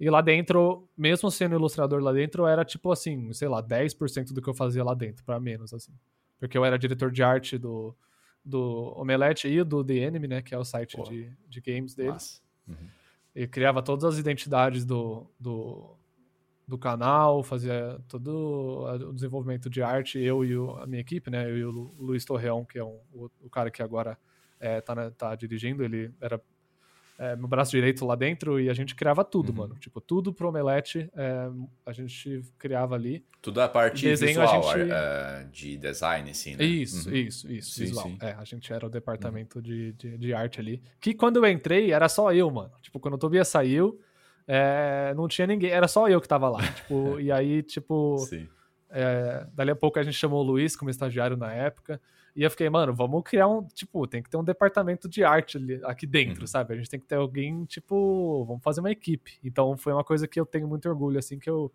[0.00, 4.40] E lá dentro, mesmo sendo ilustrador lá dentro, era tipo assim, sei lá, 10% do
[4.40, 5.92] que eu fazia lá dentro, para menos, assim.
[6.38, 7.94] Porque eu era diretor de arte do,
[8.42, 10.42] do Omelete e do The Enemy, né?
[10.42, 12.42] Que é o site de, de games deles.
[12.66, 12.88] Uhum.
[13.34, 15.94] E criava todas as identidades do, do,
[16.66, 21.44] do canal, fazia todo o desenvolvimento de arte, eu e o, a minha equipe, né?
[21.44, 24.16] Eu e o Luiz Torreão, que é um, o, o cara que agora
[24.58, 26.40] é, tá, tá dirigindo, ele era
[27.20, 29.58] é, meu braço direito lá dentro e a gente criava tudo, uhum.
[29.58, 29.74] mano.
[29.78, 31.50] Tipo, tudo pro Omelete é,
[31.84, 33.22] a gente criava ali.
[33.42, 34.90] Tudo a parte Desenho, visual, a gente...
[34.90, 36.64] uh, de design, assim, né?
[36.64, 37.14] Isso, uhum.
[37.14, 38.06] isso, isso, sim, visual.
[38.06, 38.18] Sim.
[38.22, 39.62] É, a gente era o departamento uhum.
[39.62, 40.82] de, de, de, arte ali.
[40.98, 42.72] Que quando eu entrei, era só eu, mano.
[42.80, 44.00] Tipo, quando o Tobias saiu,
[44.48, 46.62] é, não tinha ninguém, era só eu que tava lá.
[46.72, 48.16] tipo, e aí, tipo...
[48.16, 48.48] Sim.
[48.88, 52.00] É, dali a pouco a gente chamou o Luiz como estagiário na época.
[52.34, 53.66] E eu fiquei, mano, vamos criar um.
[53.66, 56.46] Tipo, tem que ter um departamento de arte ali, aqui dentro, uhum.
[56.46, 56.74] sabe?
[56.74, 59.38] A gente tem que ter alguém, tipo, vamos fazer uma equipe.
[59.42, 61.72] Então foi uma coisa que eu tenho muito orgulho, assim, que eu,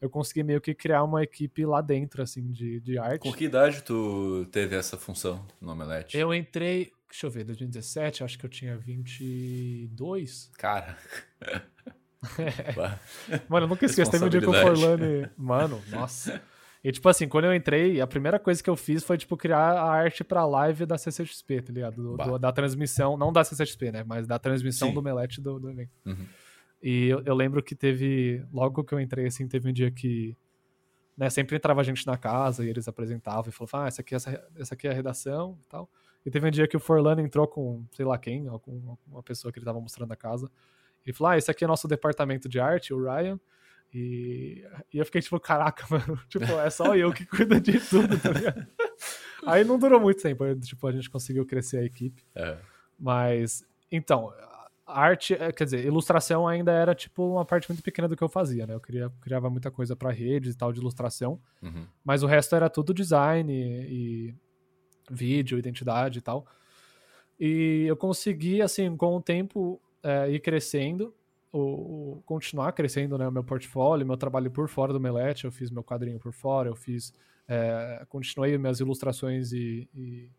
[0.00, 3.22] eu consegui meio que criar uma equipe lá dentro, assim, de, de arte.
[3.22, 6.16] Com que idade tu teve essa função no Omelete?
[6.16, 10.50] Eu entrei, deixa eu ver, 2017, acho que eu tinha 22.
[10.56, 10.96] Cara.
[12.36, 13.38] É.
[13.48, 15.30] Mano, eu nunca esqueço, teve um dia que o Forlane.
[15.36, 16.42] Mano, nossa.
[16.82, 19.72] E, tipo assim, quando eu entrei, a primeira coisa que eu fiz foi, tipo, criar
[19.72, 21.96] a arte pra live da CCXP, tá ligado?
[21.96, 24.04] Do, do, da transmissão, não da CCXP, né?
[24.04, 24.94] Mas da transmissão Sim.
[24.94, 25.90] do Melete do, do evento.
[26.06, 26.26] Uhum.
[26.80, 30.36] E eu, eu, lembro que teve, logo que eu entrei, assim, teve um dia que,
[31.16, 34.48] né, sempre entrava gente na casa e eles apresentavam e falavam, ah, essa aqui, essa,
[34.56, 35.90] essa aqui é a redação e tal.
[36.24, 39.50] E teve um dia que o Forlano entrou com, sei lá quem, com uma pessoa
[39.50, 40.48] que ele tava mostrando a casa.
[41.04, 43.40] Ele falou, ah, esse aqui é nosso departamento de arte, o Ryan.
[43.92, 48.18] E, e eu fiquei tipo, caraca, mano, tipo, é só eu que cuido de tudo,
[48.20, 48.66] tá ligado?
[49.46, 52.22] Aí não durou muito tempo, tipo, a gente conseguiu crescer a equipe.
[52.34, 52.58] É.
[52.98, 54.32] Mas, então,
[54.86, 58.28] arte, é, quer dizer, ilustração ainda era, tipo, uma parte muito pequena do que eu
[58.28, 58.74] fazia, né?
[58.74, 61.86] Eu queria, criava muita coisa para redes e tal de ilustração, uhum.
[62.04, 64.34] mas o resto era tudo design e, e
[65.10, 66.46] vídeo, identidade e tal.
[67.38, 71.14] E eu consegui, assim, com o tempo, é, ir crescendo
[71.52, 75.52] o, o, continuar crescendo né, o meu portfólio, meu trabalho por fora do Melete, eu
[75.52, 77.12] fiz meu quadrinho por fora, eu fiz.
[77.48, 80.30] É, continuei minhas ilustrações e, e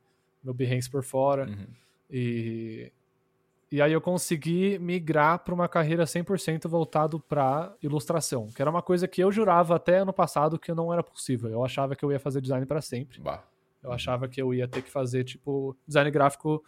[0.43, 1.48] meu Behance por fora.
[1.48, 1.67] Uhum.
[2.10, 2.91] E,
[3.72, 8.82] e aí eu consegui migrar para uma carreira 100% voltado para ilustração, que era uma
[8.82, 11.50] coisa que eu jurava até ano passado que não era possível.
[11.50, 13.19] Eu achava que eu ia fazer design para sempre.
[13.19, 13.43] Bah.
[13.82, 16.63] Eu achava que eu ia ter que fazer tipo design gráfico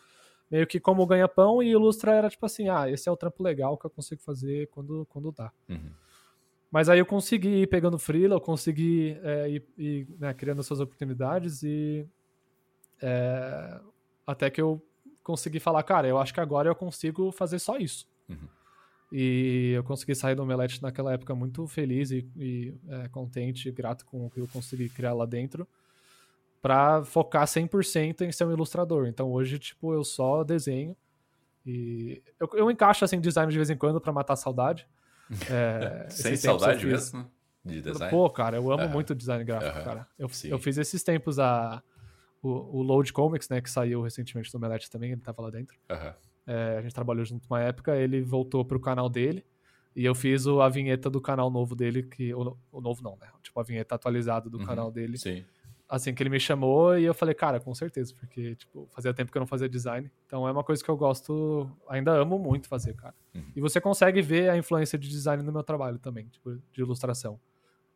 [0.52, 3.78] meio que como ganha-pão e ilustra era tipo assim, ah, esse é o trampo legal
[3.78, 5.52] que eu consigo fazer quando, quando dá.
[5.70, 5.92] Uhum.
[6.70, 10.80] Mas aí eu consegui ir pegando freela, eu consegui é, ir, ir né, criando essas
[10.80, 12.06] oportunidades e
[13.02, 13.80] é,
[14.28, 14.82] até que eu
[15.24, 18.08] consegui falar, cara, eu acho que agora eu consigo fazer só isso.
[18.28, 18.48] Uhum.
[19.12, 24.06] E eu consegui sair do Omelete naquela época muito feliz e, e é, contente, grato
[24.06, 25.68] com o que eu consegui criar lá dentro
[26.62, 29.08] para focar 100% em ser um ilustrador.
[29.08, 30.95] Então hoje, tipo, eu só desenho
[31.65, 34.88] e eu, eu encaixo assim design de vez em quando para matar a saudade.
[35.50, 37.26] É, Sem saudade mesmo
[37.63, 38.12] de design?
[38.12, 38.89] Pô, cara, eu amo uhum.
[38.89, 39.86] muito design gráfico, uhum.
[39.86, 40.08] cara.
[40.19, 41.82] Eu, eu fiz esses tempos a
[42.43, 45.78] o, o Load Comics, né, que saiu recentemente do Melete também, ele tava lá dentro.
[45.89, 46.13] Uhum.
[46.47, 49.45] É, a gente trabalhou junto uma época, ele voltou pro canal dele.
[49.95, 52.34] E eu fiz o, a vinheta do canal novo dele, que.
[52.34, 53.28] O, o novo não, né?
[53.41, 55.17] Tipo, a vinheta atualizada do uhum, canal dele.
[55.17, 55.45] Sim
[55.91, 59.30] assim que ele me chamou e eu falei, cara, com certeza, porque tipo, fazia tempo
[59.30, 60.10] que eu não fazia design.
[60.25, 63.13] Então é uma coisa que eu gosto, ainda amo muito fazer, cara.
[63.36, 63.51] Uhum.
[63.54, 67.38] E você consegue ver a influência de design no meu trabalho também, tipo, de ilustração.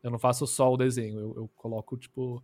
[0.04, 2.44] Eu não faço só o desenho, eu, eu coloco tipo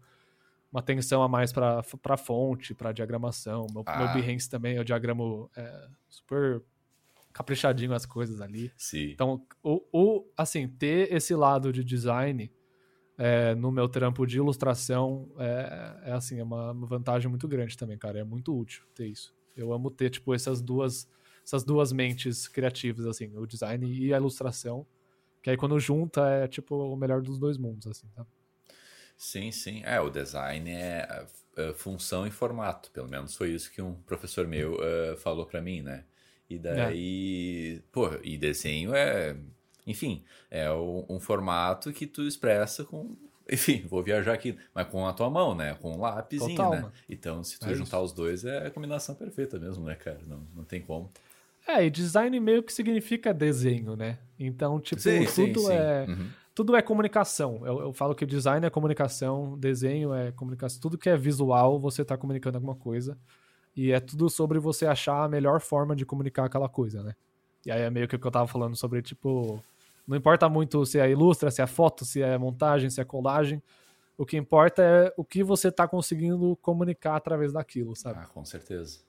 [0.71, 3.67] uma atenção a mais para para fonte, para diagramação.
[3.73, 3.97] Meu, ah.
[3.97, 6.63] meu Behance também, eu diagramo é, super
[7.33, 8.71] caprichadinho as coisas ali.
[8.77, 9.11] Sim.
[9.11, 12.49] Então, o, o assim, ter esse lado de design
[13.23, 17.95] é, no meu trampo de ilustração é, é assim, é uma, vantagem muito grande também,
[17.95, 18.17] cara.
[18.17, 19.31] É muito útil ter isso.
[19.55, 21.07] Eu amo ter, tipo, essas duas,
[21.45, 24.87] essas duas mentes criativas, assim, o design e a ilustração.
[25.39, 28.25] Que aí quando junta é, tipo, o melhor dos dois mundos, assim, tá?
[29.15, 29.83] Sim, sim.
[29.85, 32.89] É, o design é, é função e formato.
[32.89, 36.05] Pelo menos foi isso que um professor meu uh, falou para mim, né?
[36.49, 37.83] E daí, é.
[37.91, 39.37] pô, e desenho é
[39.85, 43.15] enfim, é um formato que tu expressa com.
[43.51, 45.73] Enfim, vou viajar aqui, mas com a tua mão, né?
[45.81, 46.81] Com um lápisinho, Total, né?
[46.81, 46.93] Mano.
[47.09, 48.05] Então, se tu é juntar isso.
[48.05, 50.21] os dois, é a combinação perfeita mesmo, né, cara?
[50.25, 51.11] Não, não tem como.
[51.67, 54.19] É, e design meio que significa desenho, né?
[54.39, 56.05] Então, tipo, sim, tudo sim, é.
[56.05, 56.11] Sim.
[56.11, 56.29] Uhum.
[56.53, 57.65] Tudo é comunicação.
[57.65, 60.81] Eu, eu, falo que design é comunicação, desenho é comunicação.
[60.81, 63.17] Tudo que é visual, você está comunicando alguma coisa.
[63.75, 67.15] E é tudo sobre você achar a melhor forma de comunicar aquela coisa, né?
[67.65, 69.63] E aí é meio que o que eu tava falando sobre, tipo,
[70.07, 73.61] não importa muito se é ilustra, se é foto, se é montagem, se é colagem.
[74.17, 78.19] O que importa é o que você está conseguindo comunicar através daquilo, sabe?
[78.21, 78.99] Ah, com certeza.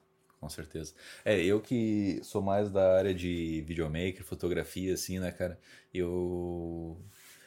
[0.40, 0.92] Com certeza.
[1.24, 5.58] É, eu que sou mais da área de videomaker, fotografia, assim, né, cara?
[5.94, 7.00] Eu.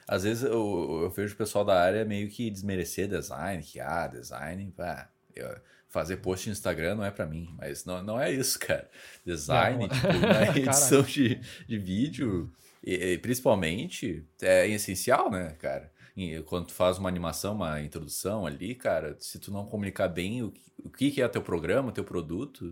[0.08, 4.08] Às vezes eu, eu vejo o pessoal da área meio que desmerecer design, que, ah,
[4.08, 5.10] design, pá.
[5.36, 5.58] Eu,
[5.90, 8.90] fazer post no Instagram não é para mim, mas não, não é isso, cara.
[9.26, 9.90] Design, não.
[9.90, 11.36] tipo, na edição de,
[11.68, 12.52] de vídeo,
[12.86, 15.92] e, e, principalmente, é essencial, né, cara?
[16.16, 20.44] E quando tu faz uma animação, uma introdução ali, cara, se tu não comunicar bem
[20.44, 22.72] o, o que, é teu programa, teu produto,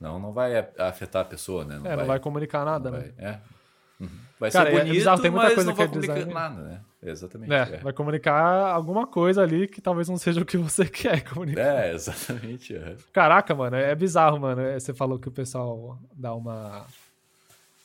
[0.00, 1.78] não, não vai afetar a pessoa, né?
[1.78, 3.12] Não é, vai, não vai comunicar nada, né?
[3.16, 3.40] Vai, é.
[4.00, 4.08] Uhum.
[4.38, 6.32] Vai cara, ser bonito, é bizarro, tem muita coisa que é design.
[6.32, 6.80] nada, né?
[7.02, 7.52] Exatamente.
[7.52, 11.22] É, é, vai comunicar alguma coisa ali que talvez não seja o que você quer
[11.24, 11.84] comunicar.
[11.84, 12.74] É, exatamente.
[12.74, 12.96] É.
[13.12, 14.62] Caraca, mano, é bizarro, mano.
[14.62, 16.86] É, você falou que o pessoal dá uma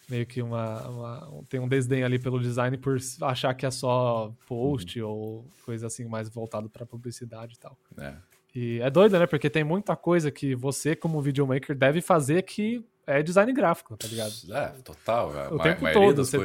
[0.09, 4.33] meio que uma, uma, tem um desdém ali pelo design por achar que é só
[4.47, 5.09] post uhum.
[5.09, 7.77] ou coisa assim mais voltado para publicidade e tal.
[7.97, 8.13] É.
[8.53, 9.27] E é doido, né?
[9.27, 14.07] Porque tem muita coisa que você como videomaker deve fazer que é design gráfico, tá
[14.07, 14.33] ligado?
[14.51, 15.31] É, total.
[15.51, 16.23] o tempo todo.
[16.23, 16.43] Você, uhum.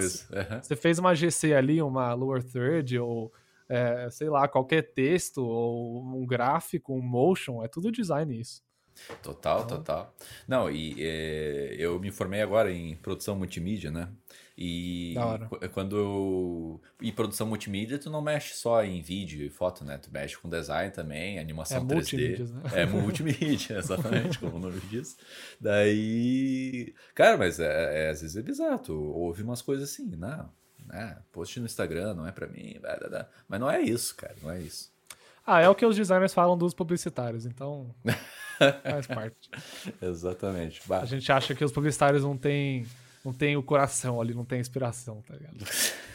[0.62, 3.32] você, fez uma GC ali, uma lower third ou
[3.68, 8.62] é, sei lá, qualquer texto ou um gráfico, um motion, é tudo design isso.
[9.22, 10.14] Total, total.
[10.46, 14.08] Não, e é, eu me formei agora em produção multimídia, né?
[14.62, 15.14] E
[15.72, 16.80] quando eu.
[17.00, 19.96] E produção multimídia, tu não mexe só em vídeo e foto, né?
[19.96, 22.46] Tu mexe com design também, animação é 3D.
[22.46, 22.62] Né?
[22.74, 25.16] É multimídia, exatamente, como o nome diz.
[25.58, 26.94] Daí.
[27.14, 28.78] Cara, mas é, é, às vezes é bizarro.
[28.80, 30.52] Tu ouve umas coisas assim, não.
[30.84, 31.16] Né?
[31.32, 32.76] Post no Instagram não é pra mim.
[32.82, 33.28] Blá, blá, blá.
[33.48, 34.92] Mas não é isso, cara, não é isso.
[35.50, 37.92] Ah, é o que os designers falam dos publicitários, então.
[38.84, 39.50] Faz parte.
[40.00, 40.80] Exatamente.
[40.86, 41.00] Bah.
[41.00, 42.86] A gente acha que os publicitários não têm
[43.24, 45.56] não tem o coração ali, não tem inspiração, tá ligado?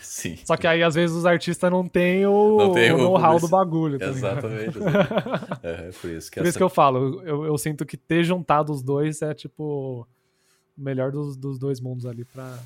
[0.02, 0.38] Sim.
[0.44, 4.00] Só que aí, às vezes, os artistas não têm o, o know-how do bagulho.
[4.00, 4.78] Tá exatamente.
[4.80, 5.60] exatamente.
[5.62, 6.50] É, por isso que, por essa...
[6.50, 10.08] isso que eu falo, eu, eu sinto que ter juntado os dois é, tipo,
[10.78, 12.58] o melhor dos, dos dois mundos ali pra,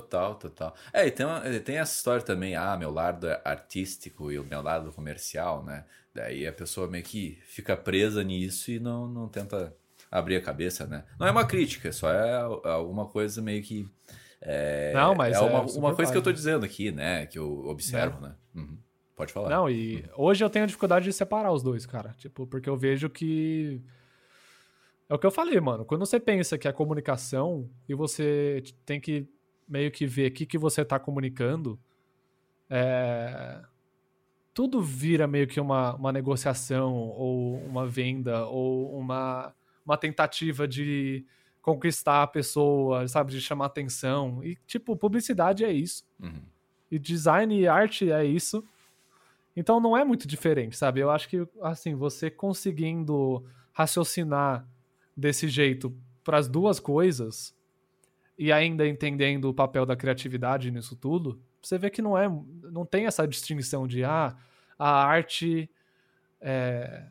[0.00, 0.74] Total, total.
[0.92, 4.44] É, e tem, uma, tem essa história também, ah, meu lado é artístico e o
[4.44, 5.84] meu lado comercial, né?
[6.12, 9.72] Daí a pessoa meio que fica presa nisso e não, não tenta
[10.10, 11.04] abrir a cabeça, né?
[11.16, 13.88] Não é uma crítica, só é alguma coisa meio que.
[14.40, 17.26] É, não, mas é, é uma, uma coisa que eu tô dizendo aqui, né?
[17.26, 18.34] Que eu observo, né?
[18.52, 18.76] Uhum.
[19.14, 19.48] Pode falar.
[19.48, 20.24] Não, e uhum.
[20.24, 22.14] hoje eu tenho dificuldade de separar os dois, cara.
[22.18, 23.80] Tipo, porque eu vejo que.
[25.08, 25.84] É o que eu falei, mano.
[25.84, 29.28] Quando você pensa que é comunicação e você tem que
[29.68, 31.78] meio que ver o que, que você tá comunicando,
[32.68, 33.62] é...
[34.52, 41.24] tudo vira meio que uma, uma negociação, ou uma venda, ou uma, uma tentativa de
[41.60, 43.32] conquistar a pessoa, sabe?
[43.32, 44.44] De chamar atenção.
[44.44, 46.04] E, tipo, publicidade é isso.
[46.20, 46.42] Uhum.
[46.90, 48.62] E design e arte é isso.
[49.56, 51.00] Então não é muito diferente, sabe?
[51.00, 54.66] Eu acho que, assim, você conseguindo raciocinar
[55.16, 57.53] desse jeito para as duas coisas
[58.38, 62.28] e ainda entendendo o papel da criatividade nisso tudo, você vê que não é,
[62.70, 64.36] não tem essa distinção de ah,
[64.78, 65.70] a arte
[66.40, 67.06] é,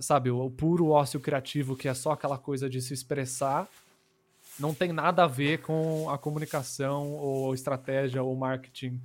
[0.00, 3.68] sabe, o puro ócio criativo que é só aquela coisa de se expressar,
[4.58, 9.00] não tem nada a ver com a comunicação ou estratégia ou marketing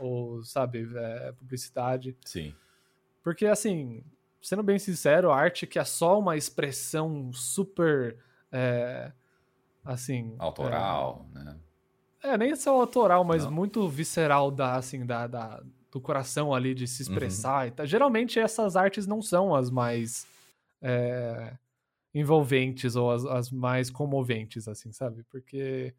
[0.00, 2.16] ou, sabe, é, publicidade.
[2.24, 2.54] Sim.
[3.22, 4.02] Porque, assim,
[4.40, 8.16] sendo bem sincero, a arte que é só uma expressão super,
[8.50, 9.12] é,
[9.88, 10.34] assim...
[10.38, 11.56] Autoral, é, né?
[12.22, 13.50] É, nem só autoral, mas Não.
[13.52, 17.62] muito visceral da, assim, da, da, do coração ali de se expressar.
[17.62, 17.68] Uhum.
[17.68, 17.86] E tal.
[17.86, 20.26] Geralmente essas artes não são as mais
[20.82, 21.54] é,
[22.12, 25.24] envolventes ou as, as mais comoventes, assim, sabe?
[25.30, 25.94] Porque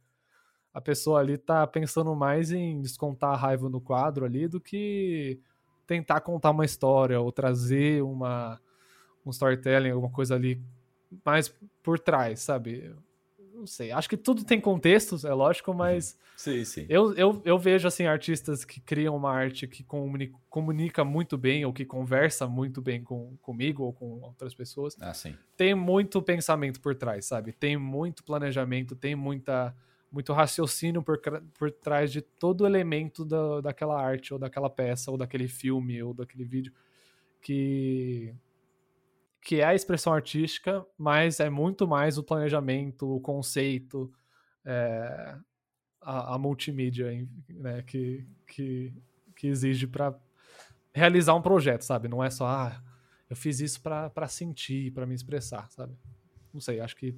[0.74, 5.40] a pessoa ali tá pensando mais em descontar a raiva no quadro ali do que
[5.88, 8.60] tentar contar uma história ou trazer uma
[9.26, 10.62] um storytelling, alguma coisa ali
[11.26, 11.50] mais
[11.84, 12.96] por trás, sabe?
[13.60, 13.92] Não sei.
[13.92, 16.18] Acho que tudo tem contextos, é lógico, mas.
[16.38, 16.86] Sim, sim.
[16.88, 21.66] Eu, eu, eu vejo, assim, artistas que criam uma arte que comunica, comunica muito bem
[21.66, 24.96] ou que conversa muito bem com, comigo ou com outras pessoas.
[25.02, 25.36] Ah, sim.
[25.58, 27.52] Tem muito pensamento por trás, sabe?
[27.52, 29.76] Tem muito planejamento, tem muita
[30.12, 31.20] muito raciocínio por,
[31.54, 36.16] por trás de todo elemento da, daquela arte, ou daquela peça, ou daquele filme, ou
[36.16, 36.74] daquele vídeo,
[37.40, 38.34] que,
[39.42, 44.12] que é a expressão artística, mas é muito mais o planejamento, o conceito,
[44.66, 45.36] é,
[46.02, 47.10] a, a, multimídia
[47.50, 48.94] né, que, que,
[49.36, 50.14] que exige para
[50.94, 52.08] realizar um projeto, sabe?
[52.08, 52.84] Não é só, ah,
[53.30, 55.94] eu fiz isso para sentir, para me expressar, sabe?
[56.54, 57.16] Não sei, acho que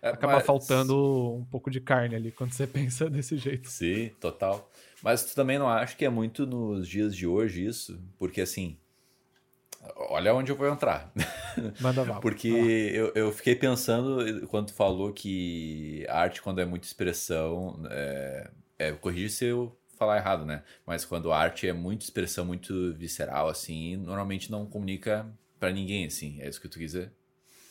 [0.00, 0.46] é, acaba mas...
[0.46, 3.68] faltando um pouco de carne ali quando você pensa desse jeito.
[3.68, 4.70] Sim, total.
[5.02, 8.00] Mas tu também não acha que é muito nos dias de hoje isso?
[8.18, 8.76] Porque assim,
[9.96, 11.12] olha onde eu vou entrar.
[11.80, 12.20] Manda mal.
[12.20, 18.50] Porque eu, eu fiquei pensando quando tu falou que arte, quando é muita expressão, é,
[18.78, 20.62] é corrigir se eu falar errado, né?
[20.86, 25.26] Mas quando a arte é muita expressão, muito visceral, assim, normalmente não comunica
[25.58, 26.40] para ninguém, assim.
[26.40, 27.12] É isso que tu quis dizer?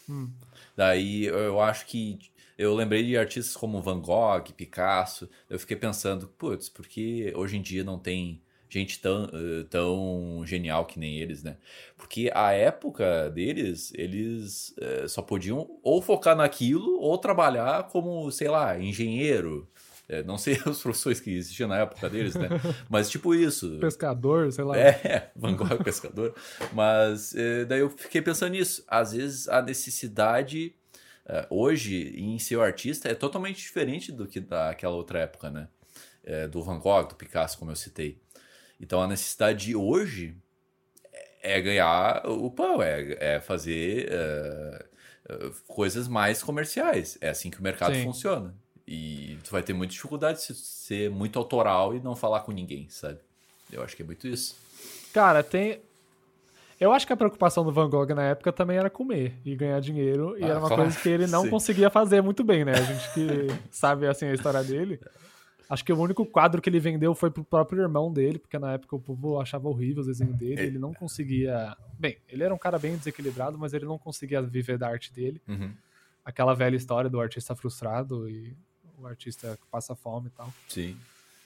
[0.09, 0.31] Hum.
[0.75, 2.19] Daí eu acho que
[2.57, 5.29] eu lembrei de artistas como Van Gogh, Picasso.
[5.49, 8.41] Eu fiquei pensando, putz, porque hoje em dia não tem
[8.79, 11.57] gente tão, eh, tão genial que nem eles, né?
[11.97, 18.47] Porque a época deles, eles uh, só podiam ou focar naquilo ou trabalhar como, sei
[18.47, 19.67] lá, engenheiro,
[20.11, 22.49] é, não sei as profissões que existiam na época deles, né?
[22.89, 23.77] Mas tipo isso.
[23.79, 24.77] Pescador, sei lá.
[24.77, 26.35] É, Van Gogh é pescador.
[26.73, 28.83] Mas é, daí eu fiquei pensando nisso.
[28.89, 30.75] Às vezes a necessidade
[31.25, 35.69] é, hoje em ser artista é totalmente diferente do que daquela outra época, né?
[36.23, 38.21] É, do Van Gogh, do Picasso, como eu citei.
[38.81, 40.35] Então a necessidade de hoje
[41.41, 44.85] é ganhar o pão, é, é fazer é,
[45.29, 47.17] é, coisas mais comerciais.
[47.21, 48.03] É assim que o mercado Sim.
[48.03, 48.55] funciona.
[48.87, 52.89] E tu vai ter muita dificuldade de ser muito autoral e não falar com ninguém,
[52.89, 53.19] sabe?
[53.71, 54.55] Eu acho que é muito isso.
[55.13, 55.79] Cara, tem.
[56.79, 59.79] Eu acho que a preocupação do Van Gogh na época também era comer e ganhar
[59.79, 60.35] dinheiro.
[60.37, 60.83] E ah, era uma claro.
[60.83, 61.49] coisa que ele não Sim.
[61.51, 62.73] conseguia fazer muito bem, né?
[62.73, 64.99] A gente que sabe assim a história dele.
[65.71, 68.73] Acho que o único quadro que ele vendeu foi pro próprio irmão dele, porque na
[68.73, 70.63] época o povo achava horrível o desenho dele.
[70.63, 71.77] Ele não conseguia.
[71.97, 75.41] Bem, ele era um cara bem desequilibrado, mas ele não conseguia viver da arte dele.
[75.47, 75.71] Uhum.
[76.25, 78.53] Aquela velha história do artista frustrado e
[78.99, 80.53] o artista passa fome e tal.
[80.67, 80.97] Sim.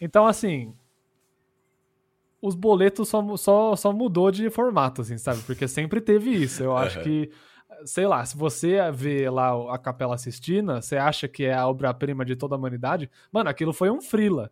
[0.02, 0.74] Então, assim,
[2.42, 5.44] os boletos só, só, só mudou de formato, assim, sabe?
[5.44, 6.64] Porque sempre teve isso.
[6.64, 7.30] Eu acho que,
[7.86, 12.24] sei lá, se você vê lá a Capela Sistina, você acha que é a obra-prima
[12.24, 14.52] de toda a humanidade, mano, aquilo foi um frila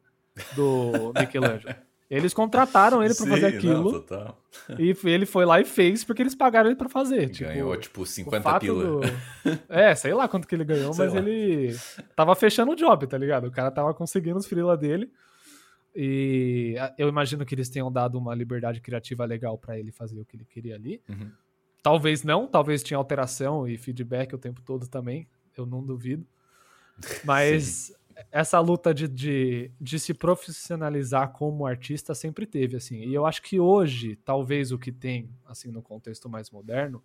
[0.56, 1.76] do Michelangelo.
[2.10, 4.06] Eles contrataram ele para fazer aquilo.
[4.12, 4.36] Não.
[4.78, 7.30] E ele foi lá e fez porque eles pagaram ele para fazer.
[7.30, 8.84] Tipo, ganhou tipo 50 pila.
[8.84, 9.02] Do...
[9.68, 11.20] É, sei lá quanto que ele ganhou, sei mas lá.
[11.20, 11.76] ele
[12.16, 13.48] tava fechando o job, tá ligado?
[13.48, 15.12] O cara tava conseguindo os freela dele.
[15.96, 20.26] E eu imagino que eles tenham dado uma liberdade criativa legal para ele fazer o
[20.26, 21.02] que ele queria ali.
[21.10, 21.32] Uhum.
[21.84, 26.26] Talvez não, talvez tinha alteração e feedback o tempo todo também, eu não duvido.
[27.26, 27.94] Mas
[28.32, 33.02] essa luta de, de, de, se profissionalizar como artista sempre teve, assim.
[33.04, 37.04] E eu acho que hoje, talvez o que tem, assim, no contexto mais moderno,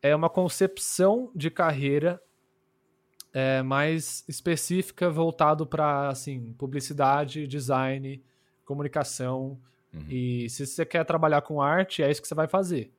[0.00, 2.22] é uma concepção de carreira
[3.32, 8.22] é, mais específica voltado para assim publicidade, design,
[8.64, 9.58] comunicação.
[9.92, 10.06] Uhum.
[10.08, 12.92] E se você quer trabalhar com arte, é isso que você vai fazer.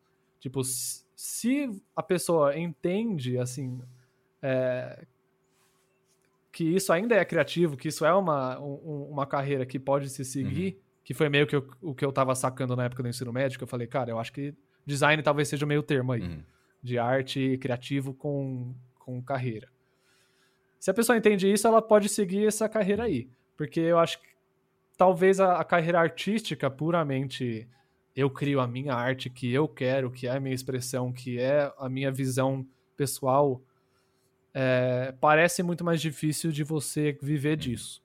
[0.43, 3.81] Tipo, se a pessoa entende assim
[4.41, 5.05] é,
[6.51, 10.25] que isso ainda é criativo, que isso é uma, um, uma carreira que pode se
[10.25, 10.81] seguir, uhum.
[11.01, 13.57] que foi meio que eu, o que eu tava sacando na época do ensino médio,
[13.57, 14.53] que eu falei, cara, eu acho que
[14.85, 16.43] design talvez seja o meio termo aí, uhum.
[16.81, 19.69] de arte criativo com, com carreira.
[20.77, 23.29] Se a pessoa entende isso, ela pode seguir essa carreira aí.
[23.55, 24.27] Porque eu acho que
[24.97, 27.65] talvez a, a carreira artística, puramente
[28.15, 31.71] eu crio a minha arte que eu quero, que é a minha expressão, que é
[31.77, 33.61] a minha visão pessoal,
[34.53, 38.03] é, parece muito mais difícil de você viver disso.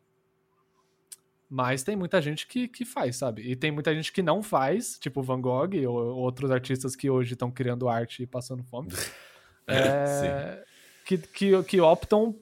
[1.51, 3.43] Mas tem muita gente que, que faz, sabe?
[3.43, 7.33] E tem muita gente que não faz, tipo Van Gogh ou outros artistas que hoje
[7.33, 8.89] estão criando arte e passando fome.
[9.67, 10.63] é,
[11.07, 12.35] que, que, que optam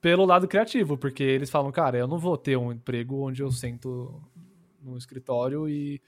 [0.00, 3.50] pelo lado criativo, porque eles falam, cara, eu não vou ter um emprego onde eu
[3.50, 4.22] sento
[4.82, 6.00] no escritório e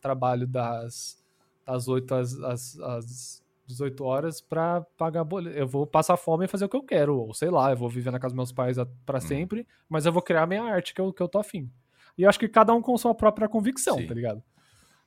[0.00, 1.22] trabalho das,
[1.66, 5.56] das 8 às, às, às 18 horas para pagar boleto.
[5.56, 7.88] Eu vou passar fome e fazer o que eu quero, ou sei lá, eu vou
[7.88, 9.22] viver na casa dos meus pais para hum.
[9.22, 11.70] sempre, mas eu vou criar a minha arte que eu, que eu tô afim.
[12.18, 14.06] E eu acho que cada um com sua própria convicção, Sim.
[14.06, 14.42] tá ligado?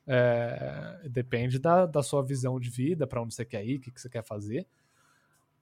[0.05, 3.91] É, depende da, da sua visão de vida, para onde você quer ir, o que,
[3.91, 4.65] que você quer fazer.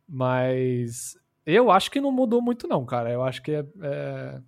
[0.08, 3.12] Mas eu acho que não mudou muito, não, cara.
[3.12, 4.42] Eu acho que é, é,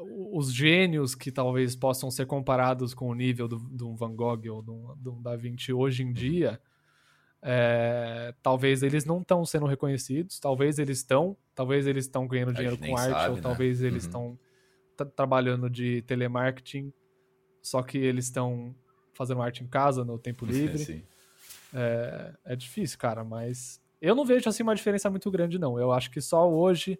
[0.00, 4.62] os gênios que talvez possam ser comparados com o nível do, do Van Gogh ou
[4.62, 6.60] do, do Da Vinci hoje em dia,
[7.42, 12.78] é, talvez eles não estão sendo reconhecidos, talvez eles estão, talvez eles estão ganhando dinheiro
[12.78, 13.42] com arte, sabe, ou né?
[13.42, 14.38] talvez eles estão
[14.98, 15.06] uhum.
[15.16, 16.92] trabalhando de telemarketing,
[17.60, 18.74] só que eles estão
[19.12, 21.04] fazendo arte em casa no tempo livre.
[21.74, 25.78] É, é, é difícil, cara, mas eu não vejo assim uma diferença muito grande, não.
[25.78, 26.98] Eu acho que só hoje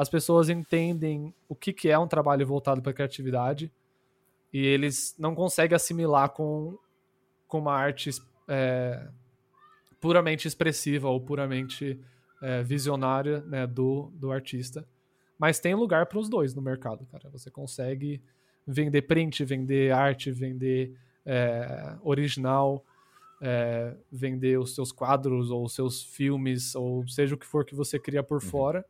[0.00, 3.70] as pessoas entendem o que, que é um trabalho voltado para a criatividade
[4.50, 6.78] e eles não conseguem assimilar com,
[7.46, 8.08] com uma arte
[8.48, 9.06] é,
[10.00, 12.00] puramente expressiva ou puramente
[12.40, 14.88] é, visionária né, do, do artista.
[15.38, 17.28] Mas tem lugar para os dois no mercado, cara.
[17.28, 18.22] Você consegue
[18.66, 22.82] vender print, vender arte, vender é, original,
[23.42, 27.74] é, vender os seus quadros ou os seus filmes, ou seja o que for que
[27.74, 28.48] você cria por uhum.
[28.48, 28.86] fora.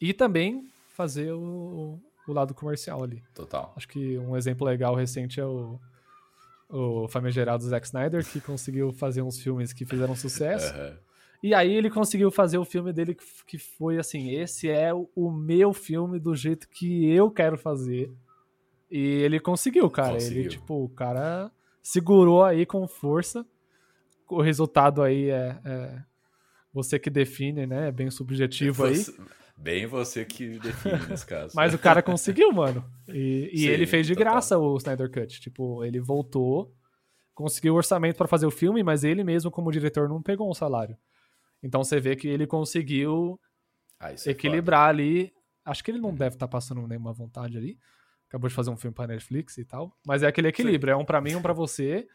[0.00, 3.22] E também fazer o, o lado comercial ali.
[3.34, 3.72] Total.
[3.76, 5.78] Acho que um exemplo legal recente é o,
[6.68, 10.72] o famigerado Zack Snyder, que conseguiu fazer uns filmes que fizeram sucesso.
[10.74, 10.96] Uhum.
[11.42, 15.72] E aí ele conseguiu fazer o filme dele que foi assim, esse é o meu
[15.72, 18.12] filme do jeito que eu quero fazer.
[18.90, 20.14] E ele conseguiu, cara.
[20.14, 20.42] Conseguiu.
[20.42, 21.50] Ele, tipo, o cara
[21.82, 23.46] segurou aí com força.
[24.28, 26.02] O resultado aí é, é
[26.72, 27.88] você que define, né?
[27.88, 29.26] É bem subjetivo você, aí.
[29.60, 31.52] Bem você que define nesse caso.
[31.56, 32.84] Mas o cara conseguiu, mano.
[33.08, 34.32] E, e Sim, ele fez de total.
[34.32, 35.40] graça o Snyder Cut.
[35.40, 36.74] Tipo, ele voltou,
[37.34, 40.96] conseguiu orçamento para fazer o filme, mas ele mesmo, como diretor, não pegou um salário.
[41.62, 43.38] Então você vê que ele conseguiu
[43.98, 45.32] ah, é equilibrar é ali.
[45.64, 46.14] Acho que ele não uhum.
[46.16, 47.76] deve estar tá passando nenhuma vontade ali
[48.30, 49.92] acabou de fazer um filme pra Netflix e tal.
[50.06, 51.00] Mas é aquele equilíbrio, Sim.
[51.00, 52.06] é um para mim, um para você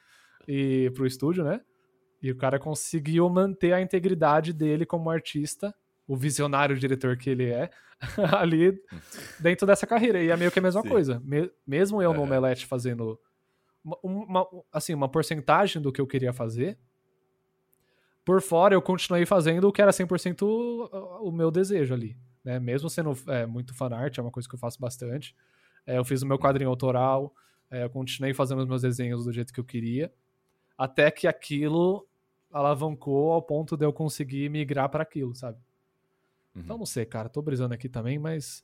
[0.47, 1.60] e pro estúdio, né?
[2.21, 5.75] E o cara conseguiu manter a integridade dele como artista,
[6.07, 7.69] o visionário diretor que ele é,
[8.37, 8.79] ali
[9.39, 10.21] dentro dessa carreira.
[10.21, 10.89] E é meio que a mesma Sim.
[10.89, 11.21] coisa.
[11.23, 12.15] Me mesmo eu é.
[12.15, 13.19] no Omelete fazendo
[13.83, 16.77] uma, uma, assim, uma porcentagem do que eu queria fazer,
[18.25, 20.41] por fora eu continuei fazendo o que era 100%
[21.21, 22.17] o meu desejo ali.
[22.43, 22.59] Né?
[22.59, 25.35] Mesmo sendo é, muito fanart, é uma coisa que eu faço bastante.
[25.85, 27.33] É, eu fiz o meu quadrinho autoral,
[27.69, 30.11] é, eu continuei fazendo os meus desenhos do jeito que eu queria,
[30.75, 32.07] até que aquilo
[32.51, 35.59] alavancou ao ponto de eu conseguir migrar para aquilo, sabe?
[36.56, 36.62] Uhum.
[36.62, 38.64] Então não sei, cara, tô brisando aqui também, mas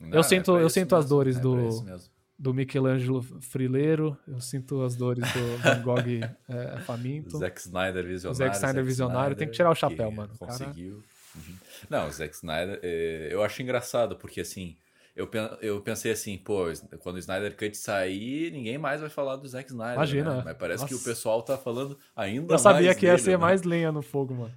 [0.00, 2.08] não, eu sinto, é eu sinto mesmo, as dores é do
[2.38, 5.98] do Michelangelo frileiro, eu sinto as dores do Van Gogh
[6.48, 7.36] é, faminto.
[7.36, 8.36] Zack Snyder visionário.
[8.36, 10.32] Zack Snyder visionário, Snyder, tem que tirar o chapéu, mano.
[10.38, 11.02] Conseguiu.
[11.34, 11.56] Uhum.
[11.90, 14.76] Não, o Zack Snyder, é, eu acho engraçado, porque assim,
[15.16, 15.28] eu,
[15.60, 16.66] eu pensei assim, pô,
[17.00, 19.94] quando o Snyder Cut sair, ninguém mais vai falar do Zack Snyder.
[19.94, 20.36] Imagina.
[20.36, 20.42] Né?
[20.44, 20.94] Mas parece Nossa.
[20.94, 22.52] que o pessoal tá falando ainda mais.
[22.52, 23.36] Eu sabia que ia dele, ser né?
[23.36, 24.54] mais lenha no fogo, mano.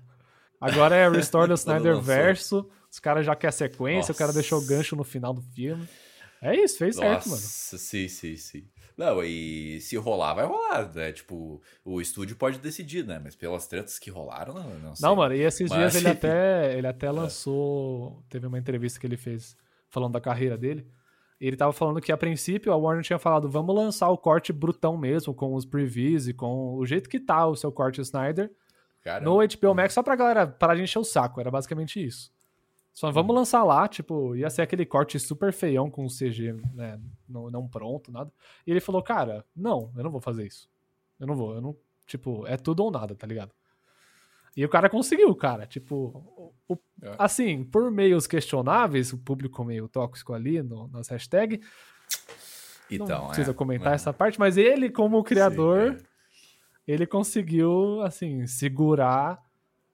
[0.61, 2.69] Agora é Restore the Snyder Verso.
[2.89, 4.11] Os caras já querem sequência, Nossa.
[4.11, 5.87] o cara deixou o gancho no final do filme.
[6.41, 7.41] É isso, fez Nossa, certo, mano.
[7.41, 8.67] Sim, sim, sim.
[8.97, 11.11] Não, e se rolar, vai rolar, né?
[11.11, 13.19] Tipo, o estúdio pode decidir, né?
[13.23, 15.07] Mas pelas tretas que rolaram, não, não sei.
[15.07, 18.23] Não, mano, e esses Mas, dias ele até, ele até lançou.
[18.29, 19.55] Teve uma entrevista que ele fez
[19.87, 20.85] falando da carreira dele.
[21.39, 24.51] E ele tava falando que a princípio a Warner tinha falado: vamos lançar o corte
[24.51, 28.51] brutão mesmo, com os previews e com o jeito que tá o seu corte Snyder.
[29.01, 29.29] Caramba.
[29.29, 31.39] No HBO Max, só pra galera parar de encher o saco.
[31.39, 32.31] Era basicamente isso.
[32.93, 33.13] Só uhum.
[33.13, 37.49] vamos lançar lá, tipo, ia ser aquele corte super feião com o CG, né, não,
[37.49, 38.31] não pronto, nada.
[38.67, 40.69] E ele falou, cara, não, eu não vou fazer isso.
[41.19, 41.75] Eu não vou, eu não,
[42.05, 43.53] tipo, é tudo ou nada, tá ligado?
[44.57, 47.15] E o cara conseguiu, cara, tipo, o, é.
[47.17, 51.65] assim, por meios questionáveis, o público meio tóxico ali no, nas hashtags,
[52.89, 53.95] então, não precisa é, comentar é.
[53.95, 56.10] essa parte, mas ele, como criador, Sim, é.
[56.91, 59.41] Ele conseguiu, assim, segurar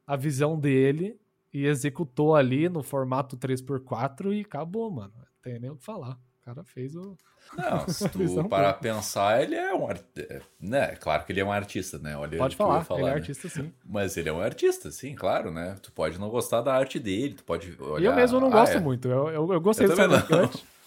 [0.05, 1.19] a visão dele
[1.53, 5.13] e executou ali no formato 3x4 e acabou, mano.
[5.15, 6.17] Não tem nem o que falar.
[6.41, 7.17] O cara fez o.
[7.57, 10.41] Não, se tu parar pensar, ele é um artista.
[10.59, 10.95] Né?
[10.95, 12.17] Claro que ele é um artista, né?
[12.17, 13.19] Olha pode falar, falar, ele é né?
[13.19, 13.73] artista sim.
[13.85, 15.75] Mas ele é um artista, sim, claro, né?
[15.81, 18.01] Tu pode não gostar da arte dele, tu pode olhar...
[18.01, 18.79] E eu mesmo não ah, gosto é.
[18.79, 19.07] muito.
[19.07, 20.63] Eu, eu, eu gostei eu do Cyberpunk.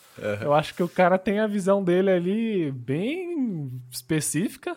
[0.43, 4.77] Eu acho que o cara tem a visão dele ali bem específica.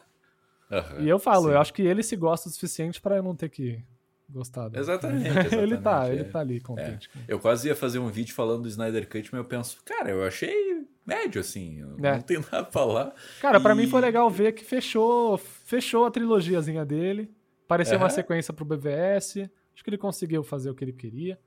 [0.74, 1.52] Uhum, e eu falo, sim.
[1.52, 3.84] eu acho que ele se gosta o suficiente para eu não ter que
[4.30, 4.78] gostado.
[4.78, 5.28] Exatamente.
[5.28, 6.14] exatamente ele tá, é.
[6.14, 7.10] ele tá ali contente.
[7.16, 7.20] É.
[7.28, 10.24] Eu quase ia fazer um vídeo falando do Snyder Cut, mas eu penso, cara, eu
[10.24, 11.82] achei médio, assim.
[12.02, 12.14] É.
[12.14, 13.14] Não tem nada pra falar.
[13.40, 13.62] Cara, e...
[13.62, 17.32] para mim foi legal ver que fechou, fechou a trilogiazinha dele.
[17.68, 18.04] Parecia uhum.
[18.04, 19.50] uma sequência pro BVS.
[19.74, 21.40] Acho que ele conseguiu fazer o que ele queria.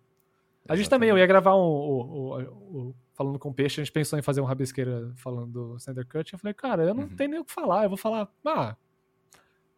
[0.68, 3.93] A gente também, eu ia gravar um, o, o, falando com o Peixe, a gente
[3.93, 6.33] pensou em fazer um rabisqueira falando do Snyder Cut.
[6.33, 7.16] Eu falei, cara, eu não uhum.
[7.16, 7.85] tenho nem o que falar.
[7.85, 8.77] Eu vou falar, ah,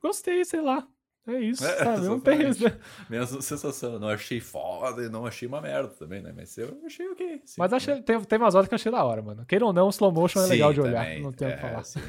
[0.01, 0.87] gostei, sei lá.
[1.27, 2.07] É isso, é, sabe?
[2.07, 2.65] Não tem isso.
[3.11, 3.99] Mesma sensação.
[3.99, 6.33] Não achei foda e não achei uma merda também, né?
[6.35, 7.43] Mas eu achei ok.
[7.45, 9.45] Sim, Mas achei, tem, tem umas horas que eu achei da hora, mano.
[9.45, 11.05] Queira ou não, slow motion é sim, legal de olhar.
[11.05, 11.23] Também.
[11.23, 11.85] Não tem o que é, falar.
[11.85, 12.01] Sim,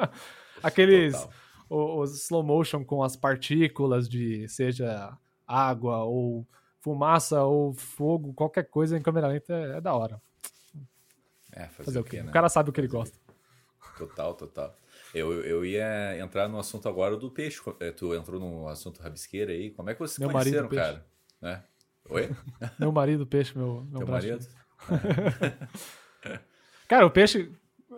[0.62, 1.14] Aqueles.
[1.68, 5.16] Os slow motion com as partículas de seja
[5.46, 6.46] água ou
[6.80, 10.20] fumaça ou fogo, qualquer coisa em câmera lenta é, é da hora.
[11.52, 12.22] É, fazer, fazer o quê?
[12.22, 12.30] Né?
[12.30, 13.18] O cara sabe o que ele gosta.
[13.96, 14.76] Total, total.
[15.14, 17.60] Eu, eu ia entrar no assunto agora do peixe.
[17.78, 19.70] É, tu entrou no assunto rabisqueira aí.
[19.70, 21.06] Como é que vocês meu conheceram, cara?
[21.40, 21.62] Né?
[22.10, 22.30] Oi?
[22.78, 24.46] meu marido peixe, meu, meu Teu marido?
[26.88, 27.50] cara, o peixe,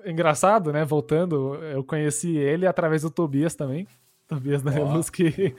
[0.04, 0.84] engraçado, né?
[0.84, 3.88] Voltando, eu conheci ele através do Tobias também.
[4.28, 5.54] Tobias da oh, Luz que, que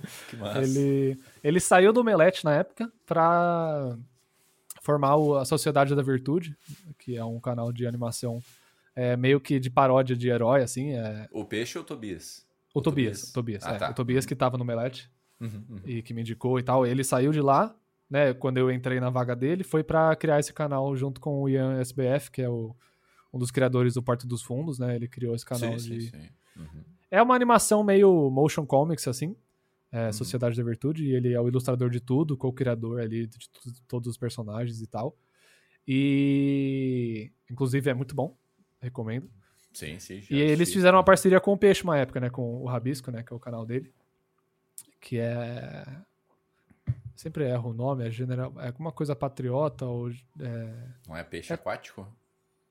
[0.57, 3.97] ele ele saiu do Melete na época para
[4.81, 6.55] formar a Sociedade da Virtude,
[6.99, 8.43] que é um canal de animação
[8.97, 10.93] é, meio que de paródia de herói, assim.
[10.93, 11.27] É...
[11.31, 12.43] O Peixe ou o Tobias?
[12.73, 13.77] O, o Tobias, Tobias, ah, é.
[13.77, 13.91] Tá.
[13.91, 15.07] O Tobias que tava no Melete
[15.39, 15.81] uhum, uhum.
[15.85, 16.83] e que me indicou e tal.
[16.83, 17.75] Ele saiu de lá,
[18.09, 21.47] né, quando eu entrei na vaga dele, foi para criar esse canal junto com o
[21.47, 22.75] Ian SBF, que é o,
[23.31, 24.95] um dos criadores do Porto dos Fundos, né?
[24.95, 26.01] Ele criou esse canal sim, de...
[26.01, 26.29] Sim, sim.
[26.55, 26.83] Uhum.
[27.11, 29.35] É uma animação meio motion comics, assim.
[29.91, 30.13] É, uhum.
[30.13, 33.47] Sociedade da Virtude, e ele é o ilustrador de tudo, co-criador ali de
[33.87, 35.15] todos os personagens e tal.
[35.87, 38.35] E inclusive é muito bom
[38.81, 39.29] recomendo.
[39.73, 40.23] Sim, sim.
[40.29, 42.29] e eles fizeram uma parceria com o Peixe uma época, né?
[42.29, 43.21] Com o Rabisco, né?
[43.21, 43.93] Que é o canal dele.
[44.99, 45.85] Que é.
[47.15, 48.53] Sempre erro o nome, é general.
[48.57, 50.09] É alguma coisa patriota ou.
[50.09, 50.73] É...
[51.07, 51.55] Não é peixe é...
[51.55, 52.07] aquático?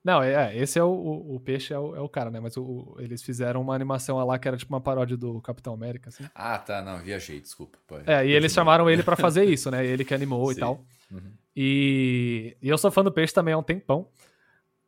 [0.07, 2.39] Não, é, é, esse é o, o, o peixe, é o, é o, cara, né?
[2.39, 6.11] Mas o, eles fizeram uma animação lá que era tipo uma paródia do Capitão América,
[6.11, 6.25] assim.
[6.33, 7.77] Ah, tá, não, viajei, desculpa.
[8.07, 9.85] é, e eles chamaram ele para fazer isso, né?
[9.85, 10.53] Ele que animou Sim.
[10.53, 10.85] e tal.
[11.11, 11.33] Uhum.
[11.57, 14.09] E, e eu sou fã do peixe também há um tempão.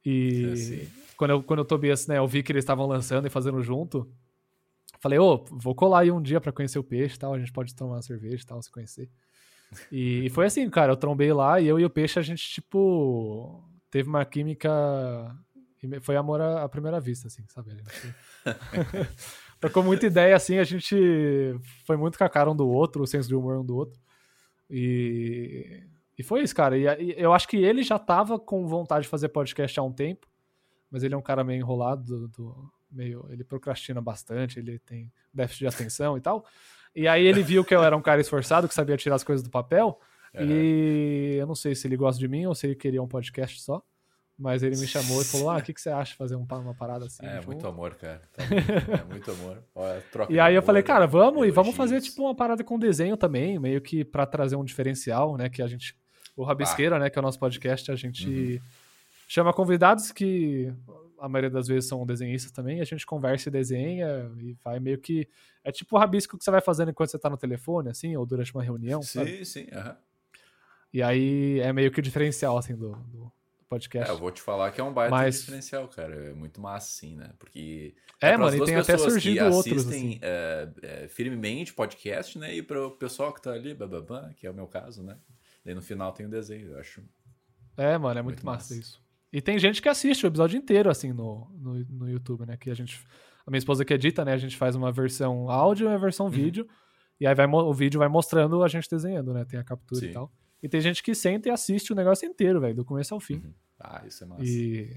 [0.07, 0.85] E.
[0.85, 3.61] É, quando, eu, quando o Tobias, né, eu vi que eles estavam lançando e fazendo
[3.61, 4.09] junto,
[5.01, 7.39] falei, ô, oh, vou colar aí um dia para conhecer o peixe e tal, a
[7.39, 9.11] gente pode tomar uma cerveja e tal, se conhecer.
[9.91, 12.49] E, e, foi assim, cara, eu trombei lá e eu e o peixe, a gente,
[12.49, 14.71] tipo, teve uma química.
[16.01, 17.73] Foi amor à, primeira vista, assim, sabe?
[17.73, 18.14] Gente...
[19.61, 20.97] Trocou muita ideia, assim, a gente
[21.85, 24.01] foi muito com a cara um do outro, o senso de humor um do outro.
[24.71, 25.83] E,
[26.16, 26.79] e foi isso, cara.
[26.79, 29.93] E, e eu acho que ele já tava com vontade de fazer podcast há um
[29.93, 30.29] tempo
[30.91, 35.12] mas ele é um cara meio enrolado, do, do, meio, ele procrastina bastante, ele tem
[35.32, 36.45] déficit de atenção e tal.
[36.95, 39.43] E aí ele viu que eu era um cara esforçado, que sabia tirar as coisas
[39.43, 40.01] do papel,
[40.32, 40.45] é.
[40.45, 43.61] e eu não sei se ele gosta de mim ou se ele queria um podcast
[43.61, 43.82] só.
[44.41, 46.72] Mas ele me chamou e falou: Ah, o que, que você acha de fazer uma
[46.72, 47.26] parada assim?
[47.26, 48.22] É, muito amor, cara.
[48.32, 49.64] Tá muito, é muito amor.
[49.74, 53.16] Olha, e aí eu falei, cara, vamos e vamos fazer tipo uma parada com desenho
[53.16, 55.49] também, meio que para trazer um diferencial, né?
[55.49, 55.97] Que a gente.
[56.36, 56.99] O Rabisqueira, ah.
[57.01, 57.11] né?
[57.11, 58.28] Que é o nosso podcast, a gente.
[58.28, 58.61] Uhum
[59.29, 60.72] chama convidados que
[61.20, 64.99] a maioria das vezes são desenhistas também, a gente conversa e desenha e vai meio
[64.99, 65.29] que.
[65.62, 68.24] É tipo o rabisco que você vai fazendo enquanto você tá no telefone, assim, ou
[68.24, 69.03] durante uma reunião.
[69.03, 69.45] Sim, sabe?
[69.45, 69.66] sim.
[70.93, 73.31] E aí é meio que o diferencial, assim, do, do
[73.68, 74.11] podcast.
[74.11, 76.14] É, eu vou te falar que é um baita Mas- diferencial, cara.
[76.31, 77.31] É muito massa, sim, né?
[77.39, 77.95] Porque.
[78.20, 80.18] É, pras mano, e tem até pessoas que surgido outros, assistem, assim.
[80.22, 82.55] é, é, firmemente podcast, né?
[82.55, 85.18] E pro pessoal que tá ali, bababá, que é o meu caso, né?
[85.64, 87.03] Daí no final tem o desenho, eu acho.
[87.76, 88.81] É, mano, é muito, Muito massa, massa.
[88.81, 89.08] isso.
[89.33, 92.57] E tem gente que assiste o episódio inteiro, assim, no, no, no YouTube, né?
[92.57, 93.01] Que a gente.
[93.47, 94.33] A minha esposa que edita, né?
[94.33, 96.01] A gente faz uma versão áudio e uma Uhum.
[96.01, 96.66] versão vídeo.
[97.20, 99.45] E aí vai, o vídeo vai mostrando a gente desenhando, né?
[99.45, 100.14] Tem a captura e Sim.
[100.14, 100.33] tal.
[100.62, 103.37] E tem gente que senta e assiste o negócio inteiro, velho, do começo ao fim.
[103.37, 103.53] Uhum.
[103.79, 104.45] Ah, isso é massa.
[104.45, 104.97] E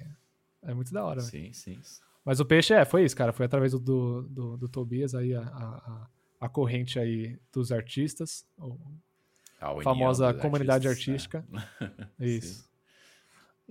[0.63, 1.32] é muito da hora, velho.
[1.32, 1.79] Sim, sim.
[2.25, 3.32] Mas o peixe é, foi isso, cara.
[3.34, 6.07] Foi através do, do, do, do Tobias aí, a, a,
[6.41, 8.45] a- corrente aí dos artistas,
[9.59, 11.45] A famosa comunidade artistas, artística.
[11.79, 12.07] né?
[12.19, 12.69] Isso.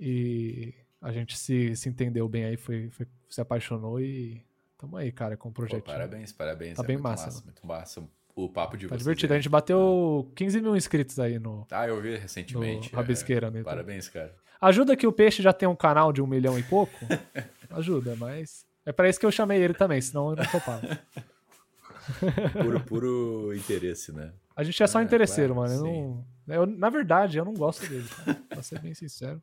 [0.03, 4.43] E a gente se, se entendeu bem aí, foi, foi- se apaixonou e
[4.79, 5.85] tamo aí, cara, com o Pô, projeto.
[5.85, 6.77] parabéns, parabéns.
[6.79, 7.45] Tá é bem muito massa, massa.
[7.45, 8.03] Muito massa.
[8.35, 9.35] O papo de Tá vocês divertido.
[9.35, 12.91] é- A gente bateu 15 mil inscritos aí no, Ah, eu vi recentemente.
[12.93, 12.97] é.
[12.97, 13.51] Rabisqueira.
[13.51, 13.63] né?
[13.63, 14.35] Parabéns, cara.
[14.61, 16.95] Ajuda que o Peixe já tem um canal de um milhão e pouco.
[17.71, 20.81] Ajuda, mas é pra isso que eu chamei ele também, senão eu não topava.
[22.63, 24.33] Puro, puro interesse, né?
[24.57, 25.87] A gente é só É, interesseiro, claro, mano.
[25.87, 28.35] Eu não, eu- na verdade, eu não gosto dele, cara.
[28.49, 29.41] Pra ser bem sincero.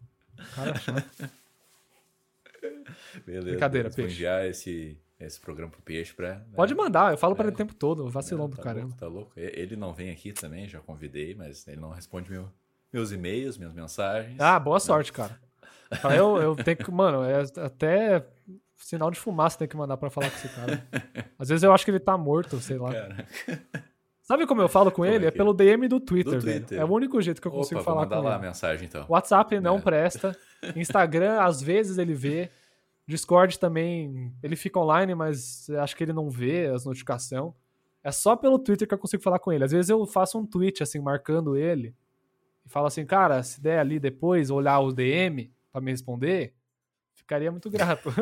[0.56, 1.30] Cara, chato.
[3.26, 3.46] Beleza.
[3.50, 4.14] Brincadeira, peixe.
[4.14, 6.36] enviar esse, esse programa pro peixe pra.
[6.36, 6.46] né?
[6.56, 7.48] Pode mandar, eu falo pra É.
[7.48, 8.88] ele o tempo todo, vacilão do tá caramba.
[8.88, 9.32] Louco, tá louco.
[9.36, 12.50] Ele não vem aqui também, já convidei, mas ele não responde meu,
[12.92, 14.40] meus e-mails, minhas mensagens.
[14.40, 15.40] Ah, boa sorte, cara.
[16.02, 18.26] Fala, Eu, eu tenho que, mano, é até
[18.76, 20.84] sinal de fumaça tem que mandar pra falar com esse cara.
[21.40, 22.92] Às vezes eu acho que ele tá morto, sei lá.
[22.94, 23.28] Cara.
[24.28, 25.24] Sabe como eu falo com Como ele?
[25.24, 26.42] é É pelo DM do Twitter, Do.
[26.42, 26.78] Twitter.
[26.78, 28.48] É o único jeito que eu consigo Opa, falar com lá a ele.
[28.48, 29.06] mensagem então.
[29.08, 29.82] WhatsApp não É.
[29.82, 30.38] presta.
[30.76, 32.52] Instagram, às vezes ele vê.
[33.08, 37.54] Discord também, ele fica online, mas acho que ele não vê as notificações.
[38.04, 39.64] É só pelo Twitter que eu consigo falar com ele.
[39.64, 41.96] Às vezes eu faço um tweet, assim, marcando ele.
[42.66, 46.54] E falo assim, cara, se der ali depois olhar o DM pra me responder,
[47.28, 48.10] ficaria muito grato.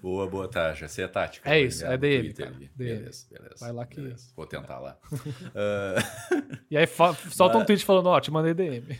[0.00, 0.72] boa, boa, tá.
[0.72, 1.48] Já sei a tática.
[1.48, 2.50] É Vou isso, é Twitter cara.
[2.58, 2.70] DM.
[2.74, 3.54] Beleza, beleza.
[3.60, 4.30] Vai lá que- beleza.
[4.34, 4.98] Vou tentar lá.
[5.54, 6.86] Ah, e aí
[7.30, 8.98] solta um tweet falando, ó, te mandei DM.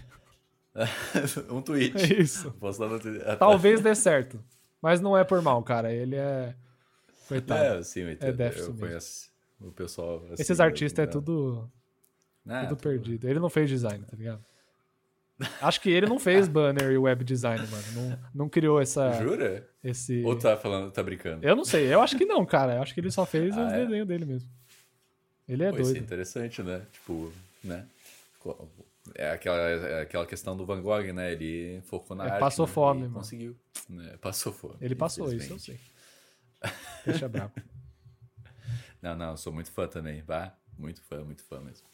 [1.51, 1.97] um tweet.
[1.97, 2.51] É isso.
[3.01, 3.23] Twitter.
[3.23, 3.37] Ah, tá.
[3.37, 4.43] Talvez dê certo.
[4.83, 5.91] Mas não é por mal, cara.
[5.93, 6.55] Ele é.
[7.27, 7.79] Coitado.
[7.79, 8.37] É, sim, eu entendo.
[8.37, 8.87] déficit eu mesmo.
[8.87, 10.23] conheço o pessoal.
[10.31, 11.21] assim, Esses artistas é então.
[11.23, 11.71] tudo,
[12.47, 13.27] Ah, tudo perdido.
[13.29, 14.45] Ele não fez design, tá ligado?
[15.61, 17.85] Acho que ele não fez banner e web design, mano.
[17.95, 19.13] Não, não criou essa.
[19.21, 19.69] Jura?
[19.83, 20.23] Esse...
[20.25, 21.45] Ou tá falando, tá brincando?
[21.45, 22.77] Eu não sei, eu acho que não, cara.
[22.77, 23.85] Eu acho que ele só fez Ah, os é?
[23.85, 24.49] desenhos dele mesmo.
[25.49, 26.05] Ele é Pô, isso é doido.
[26.05, 26.83] interessante, né?
[26.93, 27.33] Tipo,
[27.65, 27.85] né?
[29.17, 31.33] É aquela, é aquela questão do Van Gogh, né?
[31.33, 32.41] Ele focou na É, arte.
[32.41, 32.73] passou né?
[32.73, 33.15] fome, mano.
[33.15, 33.57] Conseguiu.
[33.89, 34.17] né?
[34.21, 34.77] Passou fome.
[34.81, 35.79] Ele passou isso, eu sei.
[37.05, 37.53] Deixa bravo.
[39.03, 40.23] Não, não, eu sou muito fã também.
[40.23, 41.87] Bah, muito fã, muito fã mesmo.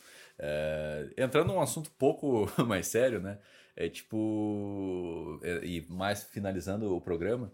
[0.43, 3.39] É, entrando num assunto um pouco mais sério, né?
[3.77, 5.39] É tipo.
[5.43, 7.53] é, e mais finalizando o programa.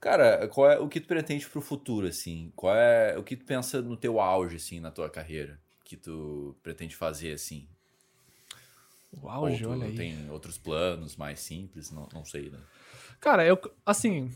[0.00, 2.52] Cara, qual é o que tu pretende pro futuro, assim?
[2.56, 5.60] Qual é o que tu pensa no teu auge, assim, na tua carreira?
[5.84, 7.68] Que tu pretende fazer, assim?
[9.22, 9.94] O auge, Ou tu olha aí.
[9.94, 11.90] tem outros planos mais simples?
[11.90, 12.58] Não, não sei, né?
[13.20, 14.30] Cara, eu, assim,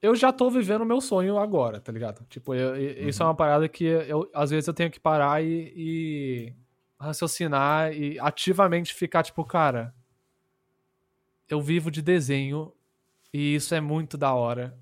[0.00, 2.24] eu já tô vivendo o meu sonho agora, tá ligado?
[2.28, 5.44] Tipo, eu- eu- isso é uma parada que eu, às vezes eu tenho que parar
[5.44, 6.52] e, e
[7.02, 9.94] raciocinar e ativamente ficar, tipo, cara,
[11.48, 12.72] eu vivo de desenho
[13.32, 14.78] e isso é muito da hora.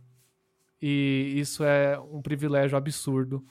[0.81, 3.45] E isso é um privilégio absurdo.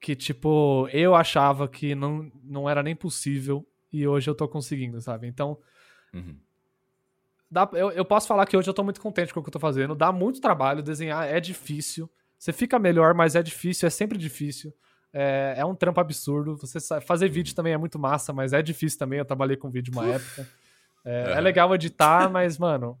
[0.00, 5.00] Que, tipo, eu achava que não, não era nem possível e hoje eu tô conseguindo,
[5.00, 5.26] sabe?
[5.26, 5.58] Então,
[6.12, 6.36] Uhum.
[7.48, 9.52] Dá- eu, eu posso falar que hoje eu tô muito contente com o que eu
[9.52, 9.94] tô fazendo.
[9.94, 12.08] Dá muito trabalho, desenhar é difícil.
[12.38, 14.72] Você fica melhor, mas é difícil, é sempre difícil.
[15.12, 16.56] É, é um trampo absurdo.
[16.56, 19.18] Você sa- fazer vídeo também é muito massa, mas é difícil também.
[19.18, 20.48] Eu trabalhei com vídeo uma época.
[21.04, 22.98] É, é legal editar, mas, mano,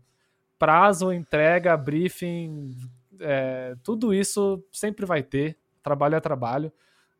[0.58, 2.76] prazo, entrega, briefing,
[3.20, 5.56] é, tudo isso sempre vai ter.
[5.82, 6.72] Trabalho é trabalho.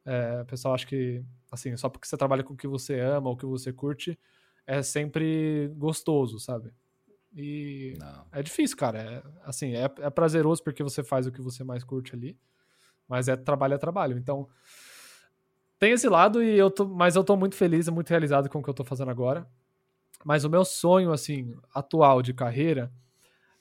[0.04, 3.28] É, o pessoal acha que, assim, só porque você trabalha com o que você ama
[3.28, 4.18] ou o que você curte,
[4.66, 6.72] é sempre gostoso, sabe?
[7.34, 8.26] E Não.
[8.32, 8.98] é difícil, cara.
[9.00, 12.36] É, assim, é, é prazeroso porque você faz o que você mais curte ali.
[13.10, 14.16] Mas é trabalho é trabalho.
[14.16, 14.48] Então,
[15.78, 18.60] tem esse lado, e eu tô, mas eu tô muito feliz e muito realizado com
[18.60, 19.46] o que eu tô fazendo agora.
[20.24, 22.92] Mas o meu sonho, assim, atual de carreira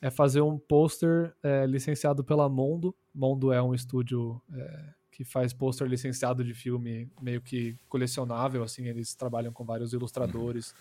[0.01, 2.95] é fazer um pôster é, licenciado pela Mondo.
[3.13, 8.87] Mondo é um estúdio é, que faz pôster licenciado de filme meio que colecionável, assim.
[8.87, 10.75] Eles trabalham com vários ilustradores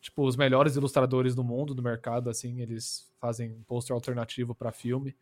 [0.00, 5.16] tipo, os melhores ilustradores do mundo, do mercado, assim, eles fazem pôster alternativo para filme.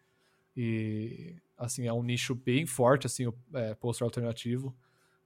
[0.57, 4.75] E, assim, é um nicho bem forte, assim, o é, pôster alternativo.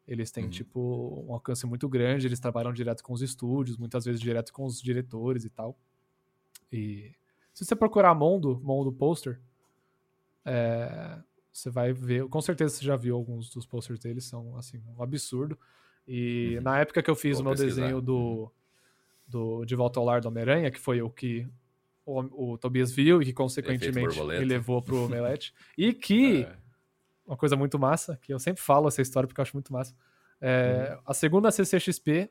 [0.07, 0.51] Eles têm, uhum.
[0.51, 4.65] tipo, um alcance muito grande, eles trabalham direto com os estúdios, muitas vezes direto com
[4.65, 5.79] os diretores e tal.
[6.73, 7.13] E
[7.53, 9.41] se você procurar Mondo, Mondo Poster,
[10.45, 11.19] é,
[11.53, 15.03] você vai ver, com certeza você já viu alguns dos posters deles, são, assim, um
[15.03, 15.59] absurdo.
[16.07, 16.63] E uhum.
[16.63, 17.83] na época que eu fiz Vou o meu pesquisar.
[17.83, 18.51] desenho do, uhum.
[19.29, 21.47] do De Volta ao Lar do Homem-Aranha, que foi o que
[22.05, 26.43] o, o, Tobias viu e que consequentemente me levou pro Omelete, e que...
[26.43, 26.71] É
[27.31, 29.95] uma coisa muito massa, que eu sempre falo essa história porque eu acho muito massa.
[30.41, 31.03] É, uhum.
[31.07, 32.29] A segunda CCXP,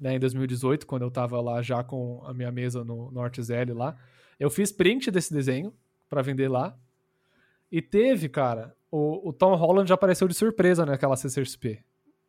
[0.00, 3.72] né, em 2018, quando eu tava lá já com a minha mesa no, no ArtZL
[3.72, 3.96] lá,
[4.40, 5.72] eu fiz print desse desenho
[6.08, 6.76] para vender lá.
[7.70, 11.80] E teve, cara, o, o, Tom Holland apareceu de surpresa naquela CCXP.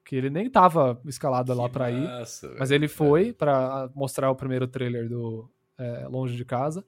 [0.04, 2.56] Que ele nem tava escalado que lá pra massa, ir.
[2.60, 3.34] Mas ele foi é.
[3.34, 6.86] para mostrar o primeiro trailer do é, Longe de Casa.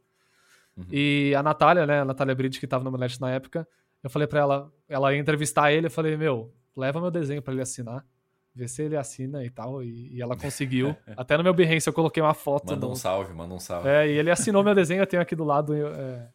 [0.75, 0.85] Uhum.
[0.91, 3.67] E a Natália, né, a Natália Bridge, que tava no Omelete na época,
[4.03, 7.53] eu falei para ela, ela ia entrevistar ele, eu falei, meu, leva meu desenho para
[7.53, 8.05] ele assinar,
[8.53, 10.95] vê se ele assina e tal, e, e ela conseguiu.
[11.17, 12.71] Até no meu Behance eu coloquei uma foto.
[12.71, 13.89] Manda um salve, manda um salve.
[13.89, 16.29] É, e ele assinou meu desenho, eu tenho aqui do lado é,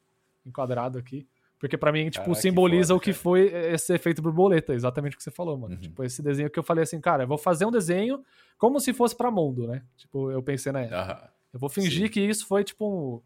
[0.45, 1.27] enquadrado aqui.
[1.59, 5.17] Porque para mim, tipo, simboliza que foda, o que foi esse efeito borboleta, exatamente o
[5.17, 5.77] que você falou, mano.
[5.77, 5.81] Uhum.
[5.81, 8.25] Tipo, esse desenho que eu falei assim, cara, eu vou fazer um desenho
[8.59, 9.85] como se fosse para mundo, né?
[9.97, 11.23] Tipo, eu pensei na época.
[11.23, 11.29] Uhum.
[11.53, 12.13] Eu vou fingir Sim.
[12.13, 13.21] que isso foi, tipo, um...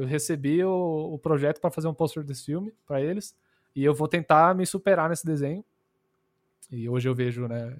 [0.00, 3.34] eu recebi o, o projeto para fazer um pôster desse filme para eles.
[3.74, 5.64] E eu vou tentar me superar nesse desenho.
[6.70, 7.76] E hoje eu vejo, né?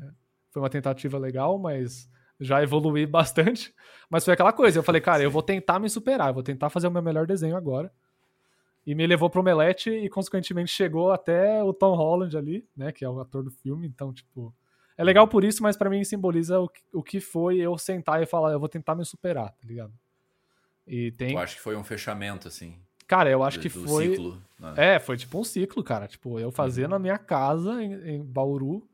[0.50, 3.74] Foi uma tentativa legal, mas já evolui bastante.
[4.08, 6.70] Mas foi aquela coisa, eu falei, cara, eu vou tentar me superar, eu vou tentar
[6.70, 7.92] fazer o meu melhor desenho agora.
[8.86, 12.90] E me levou pro Omelete e, consequentemente, chegou até o Tom Holland ali, né?
[12.90, 13.86] Que é o ator do filme.
[13.86, 14.52] Então, tipo,
[15.02, 18.22] é legal por isso, mas para mim simboliza o que, o que foi eu sentar
[18.22, 19.92] e falar, eu vou tentar me superar, tá ligado?
[20.86, 21.32] E tem.
[21.32, 22.78] Eu acho que foi um fechamento, assim.
[23.06, 24.10] Cara, eu acho do, que foi.
[24.10, 24.74] Ciclo, né?
[24.76, 26.06] É, foi tipo um ciclo, cara.
[26.06, 26.90] Tipo, eu fazendo uhum.
[26.90, 28.88] na minha casa, em, em Bauru,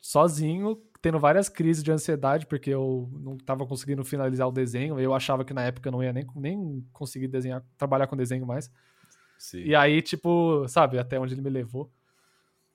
[0.00, 5.00] sozinho, tendo várias crises de ansiedade, porque eu não tava conseguindo finalizar o desenho.
[5.00, 8.46] Eu achava que na época eu não ia nem, nem conseguir desenhar, trabalhar com desenho
[8.46, 8.70] mais.
[9.36, 9.64] Sim.
[9.64, 11.92] E aí, tipo, sabe, até onde ele me levou.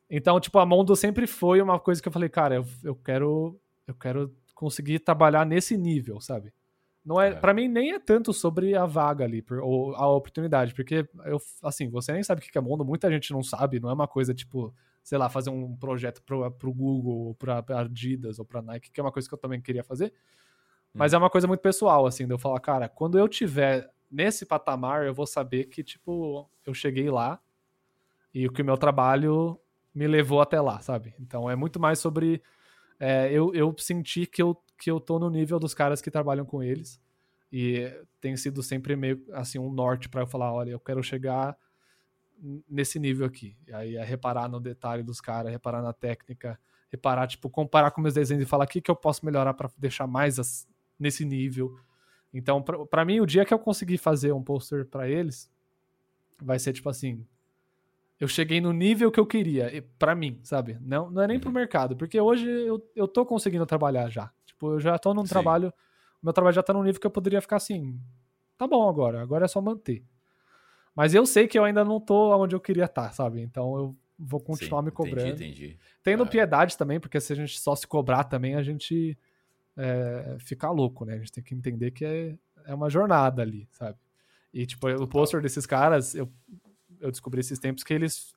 [0.09, 3.59] Então, tipo, a Mondo sempre foi uma coisa que eu falei, cara, eu, eu quero
[3.85, 6.53] eu quero conseguir trabalhar nesse nível, sabe?
[7.05, 7.35] Não é, é.
[7.35, 11.89] para mim nem é tanto sobre a vaga ali, ou a oportunidade, porque eu, assim,
[11.89, 14.33] você nem sabe o que é mundo, muita gente não sabe, não é uma coisa
[14.33, 18.91] tipo, sei lá, fazer um projeto pro, pro Google, ou pra Adidas, ou pra Nike,
[18.91, 20.13] que é uma coisa que eu também queria fazer,
[20.93, 21.15] mas hum.
[21.15, 25.05] é uma coisa muito pessoal, assim, de eu falar, cara, quando eu tiver nesse patamar,
[25.05, 27.39] eu vou saber que, tipo, eu cheguei lá
[28.33, 29.57] e o que o meu trabalho
[29.97, 31.15] me levou até lá, sabe?
[31.19, 32.41] Então é muito mais sobre
[32.99, 36.45] é, eu, eu senti que eu que eu tô no nível dos caras que trabalham
[36.45, 37.01] com eles.
[37.51, 37.91] E
[38.21, 41.57] tem sido sempre meio assim um norte para eu falar, olha, eu quero chegar
[42.69, 43.57] nesse nível aqui.
[43.67, 46.59] E aí é reparar no detalhe dos caras, reparar na técnica,
[46.91, 49.67] reparar, tipo, comparar com meus desenhos e falar o que, que eu posso melhorar para
[49.79, 50.67] deixar mais as,
[50.99, 51.75] nesse nível.
[52.31, 55.49] Então, para mim, o dia que eu conseguir fazer um poster para eles,
[56.39, 57.25] vai ser tipo assim,
[58.19, 60.77] eu cheguei no nível que eu queria, para mim, sabe?
[60.81, 61.55] Não, não é nem pro uhum.
[61.55, 64.31] mercado, porque hoje eu, eu tô conseguindo trabalhar já.
[64.45, 65.29] Tipo, eu já tô num Sim.
[65.29, 65.73] trabalho,
[66.21, 67.99] meu trabalho já tá num nível que eu poderia ficar assim,
[68.57, 70.03] tá bom agora, agora é só manter.
[70.95, 73.41] Mas eu sei que eu ainda não tô onde eu queria estar, tá, sabe?
[73.41, 75.27] Então eu vou continuar Sim, me cobrando.
[75.27, 75.79] Entendi, entendi.
[76.01, 79.15] Tendo piedade também, porque se a gente só se cobrar também, a gente
[79.77, 81.13] é, fica louco, né?
[81.13, 83.95] A gente tem que entender que é, é uma jornada ali, sabe?
[84.51, 86.27] E, tipo, o pôster desses caras, eu,
[86.99, 88.33] eu descobri esses tempos que eles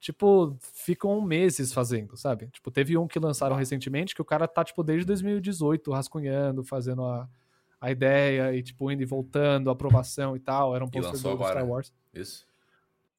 [0.00, 2.48] tipo, ficam meses fazendo, sabe?
[2.48, 7.04] Tipo, teve um que lançaram recentemente que o cara tá, tipo, desde 2018 rascunhando, fazendo
[7.04, 7.28] a,
[7.80, 10.74] a ideia e, tipo, indo e voltando, aprovação e tal.
[10.74, 11.52] Era um pôster do agora.
[11.52, 11.92] Star Wars.
[12.14, 12.46] Isso.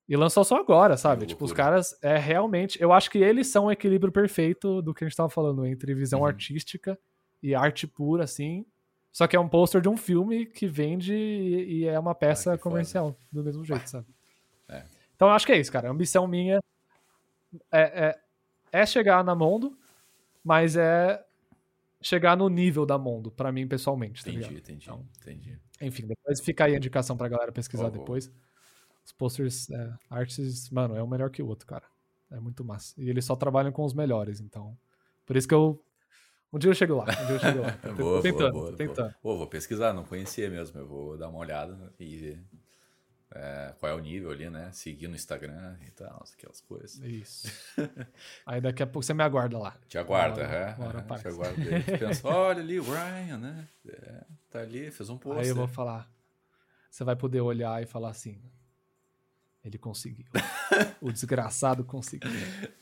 [0.08, 1.26] E lançou só agora, sabe?
[1.26, 2.82] tipo, os caras, é realmente.
[2.82, 5.94] Eu acho que eles são o equilíbrio perfeito do que a gente tava falando, entre
[5.94, 6.26] visão uhum.
[6.26, 6.98] artística
[7.44, 8.66] e arte pura, assim.
[9.12, 12.58] Só que é um pôster de um filme que vende e, é uma peça ah,
[12.58, 13.18] comercial, foda.
[13.32, 14.08] do mesmo jeito, sabe?
[14.70, 14.84] É.
[15.15, 15.88] Então eu acho que é isso, cara.
[15.88, 16.59] A ambição minha
[17.72, 18.20] é, é,
[18.72, 19.78] é chegar na Mondo,
[20.43, 21.24] mas é
[22.01, 24.24] chegar no nível da Mondo, para mim pessoalmente.
[24.24, 25.59] Tá entendi, entendi, então, entendi.
[25.82, 28.32] Enfim, depois fica aí a indicação pra galera pesquisar oh, depois.
[29.05, 31.86] Os posters, é, artes, mano, é um melhor que o outro, cara.
[32.30, 32.93] É muito massa.
[32.97, 34.78] E eles só trabalham com os melhores, então.
[35.26, 35.82] Por isso que eu.
[36.51, 37.03] Um dia eu chego lá.
[37.03, 37.72] Um dia eu chego lá.
[37.95, 38.95] boa, tentando, boa, boa, tentando.
[38.95, 39.15] Boa.
[39.22, 40.80] Pô, vou pesquisar, não conhecia mesmo.
[40.80, 42.38] Eu vou dar uma olhada e
[43.30, 44.70] É, qual é o nível ali, né?
[44.72, 46.98] Seguir no Instagram e tal, aquelas coisas.
[47.00, 47.52] Isso.
[48.46, 49.76] Aí daqui a pouco você me aguarda lá.
[49.88, 50.74] Te aguarda, é.
[51.20, 51.56] te aguarda.
[52.00, 53.68] Pensa, olha ali o Ryan, né?
[53.88, 55.42] É, tá ali, fez um post.
[55.42, 56.10] Aí eu vou falar.
[56.90, 58.42] Você vai poder olhar e falar assim.
[59.64, 60.26] Ele conseguiu.
[61.02, 62.32] o desgraçado conseguiu.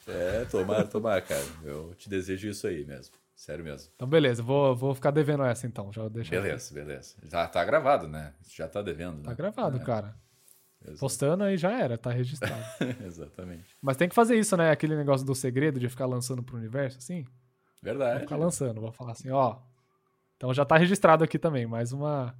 [0.07, 1.43] É, tomara, tomara, cara.
[1.63, 3.15] Eu te desejo isso aí mesmo.
[3.35, 3.91] Sério mesmo.
[3.95, 5.91] Então, beleza, vou, vou ficar devendo essa então.
[5.91, 6.41] Já deixa aqui.
[6.43, 7.15] Beleza, beleza.
[7.29, 8.33] Já tá gravado, né?
[8.47, 9.35] Já tá devendo, Tá né?
[9.35, 10.15] gravado, É, cara.
[10.87, 12.63] Exa- Postando aí já era, tá registrado.
[13.05, 13.75] Exatamente.
[13.81, 14.71] Mas tem que fazer isso, né?
[14.71, 17.23] Aquele negócio do segredo de ficar lançando pro universo, assim.
[17.23, 17.33] Vou
[17.81, 18.21] Verdade.
[18.21, 19.57] ficar lançando, vou falar assim, ó.
[20.37, 22.35] Então já tá registrado aqui também, mais uma.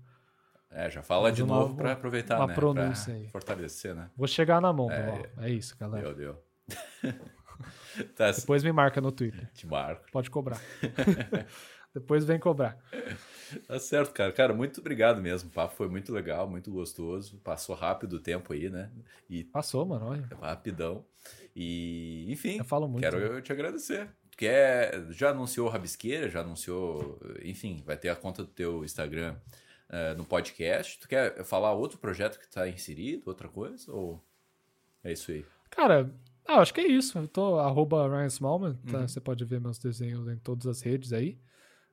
[0.71, 2.53] É, já fala Mais de uma- novo pra aproveitar, uma né?
[2.53, 3.27] pronúncia pra aí.
[3.29, 4.09] fortalecer, né?
[4.17, 5.41] Vou chegar na mão, É, ó.
[5.43, 6.13] É isso, galera.
[6.13, 6.43] Deu, deu.
[8.17, 9.49] tá, Depois me marca no Twitter.
[9.53, 10.03] te marco.
[10.11, 10.59] Pode cobrar.
[11.95, 12.77] Depois vem cobrar.
[13.67, 14.31] Tá certo, cara.
[14.31, 15.49] Cara, muito obrigado mesmo.
[15.49, 17.37] O papo foi muito legal, muito gostoso.
[17.43, 18.89] Passou rápido o tempo aí, né?
[19.29, 20.07] E Passou, mano.
[20.07, 20.27] Olha.
[20.41, 21.05] rapidão.
[21.55, 23.03] E, enfim, Eu falo muito.
[23.03, 23.37] quero né?
[23.37, 24.09] eu te agradecer.
[24.31, 29.35] Tu Quer, já anunciou Rabisqueira, já anunciou, enfim, vai ter a conta do teu Instagram
[29.89, 30.99] eh, no podcast.
[30.99, 33.89] Tu quer falar outro projeto que tá inserido, outra coisa?
[33.93, 34.21] Ou
[35.03, 35.45] é isso aí?
[35.69, 36.11] Cara,
[36.47, 37.17] ah, acho que é isso.
[37.17, 38.99] Eu tô arroba Ryan Smallman, tá?
[38.99, 39.07] Uhum.
[39.07, 41.37] Você pode ver meus desenhos em todas as redes aí.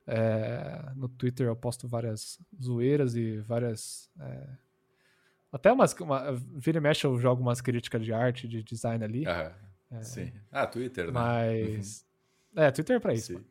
[0.05, 4.09] É, no Twitter eu posto várias zoeiras e várias.
[4.19, 4.49] é,
[5.51, 5.93] até umas.
[5.93, 9.25] Uma, vira e mexe eu jogo umas críticas de arte, de design ali.
[9.25, 9.55] Ah,
[10.01, 10.31] sim.
[10.51, 11.11] Ah, Twitter, né?
[11.11, 12.05] mas.
[12.55, 13.37] É, Twitter é pra isso.
[13.37, 13.45] Sim.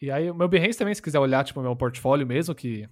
[0.00, 2.86] E aí, o meu Behance também, se quiser olhar, tipo, o meu portfólio mesmo, que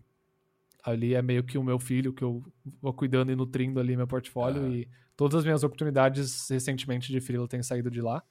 [0.82, 2.42] ali é meio que o meu filho, que eu
[2.80, 4.62] vou cuidando e nutrindo ali meu portfólio.
[4.62, 4.72] Aham.
[4.72, 8.22] E todas as minhas oportunidades recentemente de freela têm saído de lá.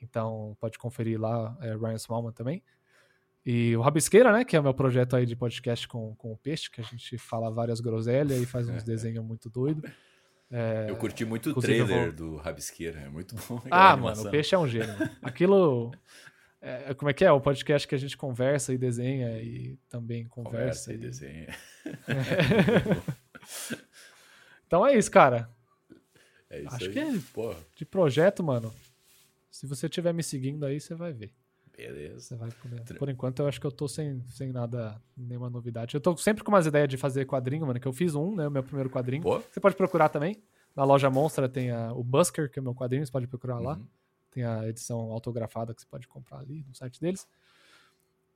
[0.00, 2.62] Então, pode conferir lá, é Ryan Smallman também.
[3.44, 6.36] E o Rabisqueira, né, que é o meu projeto aí de podcast com, com o
[6.36, 9.90] Peixe, que a gente fala várias groselhas e faz uns desenhos muito doidos.
[10.88, 13.62] Eu curti muito o trailer vou- do Rabisqueira, é muito bom.
[13.70, 14.94] Ah, mano, o Peixe é um gênio.
[15.22, 15.92] Aquilo...
[16.60, 17.30] é, como é que é?
[17.32, 20.90] O podcast que a gente conversa e desenha e também conversa.
[20.90, 21.56] Conversa e e- desenha.
[24.66, 25.50] Então é isso, cara.
[26.48, 26.92] É isso Acho aí.
[26.92, 28.72] que é- Pô, De projeto, mano.
[29.50, 31.32] Se você estiver me seguindo aí, você vai ver.
[31.80, 32.20] Beleza.
[32.20, 32.50] Você vai
[32.98, 35.94] Por enquanto, eu acho que eu tô sem, sem nada, nenhuma novidade.
[35.94, 38.46] Eu tô sempre com umas ideias de fazer quadrinho, mano, que eu fiz um, né?
[38.48, 39.22] O meu primeiro quadrinho.
[39.52, 40.36] Você pode procurar também.
[40.74, 43.58] Na loja Monstra tem a- o Busker, que é o meu quadrinho, você pode procurar
[43.58, 43.74] lá.
[43.74, 43.86] Uhum.
[44.30, 47.26] Tem a edição autografada que você pode comprar ali no site deles.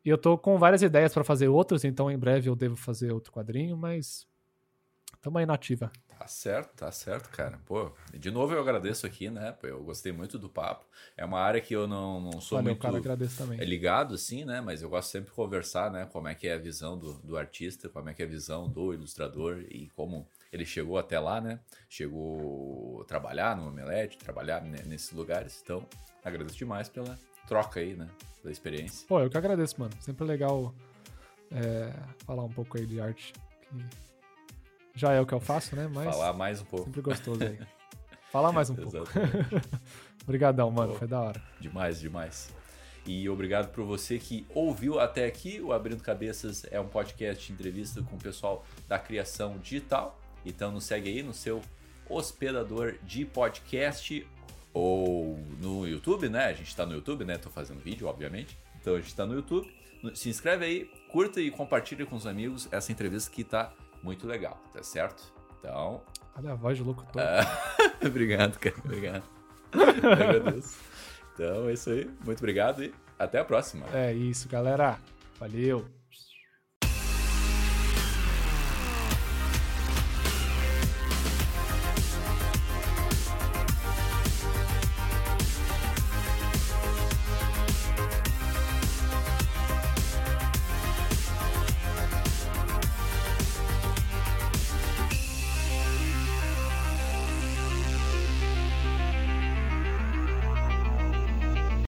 [0.05, 3.13] E eu tô com várias ideias pra fazer outros, então em breve eu devo fazer
[3.13, 4.27] outro quadrinho, mas
[5.23, 5.91] tamo aí na ativa.
[6.19, 7.59] Tá certo, tá certo, cara.
[7.67, 9.53] Pô, de novo eu agradeço aqui, né?
[9.53, 10.87] Pô, eu gostei muito do papo.
[11.17, 13.61] É uma área que eu não, não sou Valeu, muito cara, agradeço também.
[13.61, 14.61] é ligado, assim, né?
[14.61, 16.07] Mas eu gosto sempre de conversar, né?
[16.13, 18.69] Como é que é a visão do, do artista, como é que é a visão
[18.69, 21.61] do ilustrador e como ele chegou até lá, né?
[21.89, 25.61] Chegou a trabalhar no Omelete, trabalhar ne- nesses lugares.
[25.63, 25.87] Então,
[26.25, 28.09] agradeço demais pela troca aí, né?
[28.41, 29.07] Pela experiência.
[29.09, 29.93] Pô, eu que agradeço, mano.
[30.01, 30.73] Sempre legal
[31.51, 31.93] é,
[32.25, 33.33] falar um pouco aí de arte.
[33.63, 33.85] Que
[34.95, 35.89] já é o que eu faço, né?
[35.93, 36.85] Mas Falar mais um pouco.
[36.87, 37.59] sempre gostoso aí.
[38.31, 38.97] Falar mais um pouco.
[40.25, 40.93] Obrigadão, mano.
[40.93, 40.99] Pô.
[41.01, 41.43] Foi da hora.
[41.61, 42.51] Demais, demais.
[43.07, 45.61] E obrigado por você que ouviu até aqui.
[45.61, 50.19] O Abrindo Cabeças é um podcast de entrevista com o pessoal da criação digital.
[50.45, 51.61] Então nos segue aí no seu
[52.09, 54.27] hospedador de podcast
[54.73, 56.47] ou no YouTube, né?
[56.47, 57.37] A gente tá no YouTube, né?
[57.39, 58.59] Tô fazendo vídeo, obviamente.
[58.81, 59.71] Então a gente tá no YouTube.
[60.15, 63.73] Se inscreve aí, curta e compartilha com os amigos essa entrevista que tá
[64.05, 65.33] muito legal, tá certo?
[65.59, 66.03] Então,
[66.37, 67.23] Olha a voz de locutor.
[68.05, 68.77] obrigado, cara.
[68.85, 69.25] Obrigado.
[69.73, 70.79] Eu agradeço.
[71.33, 72.11] Então é isso aí.
[72.25, 73.87] Muito obrigado e até a próxima.
[73.93, 74.99] É isso, galera.
[75.39, 75.87] Valeu.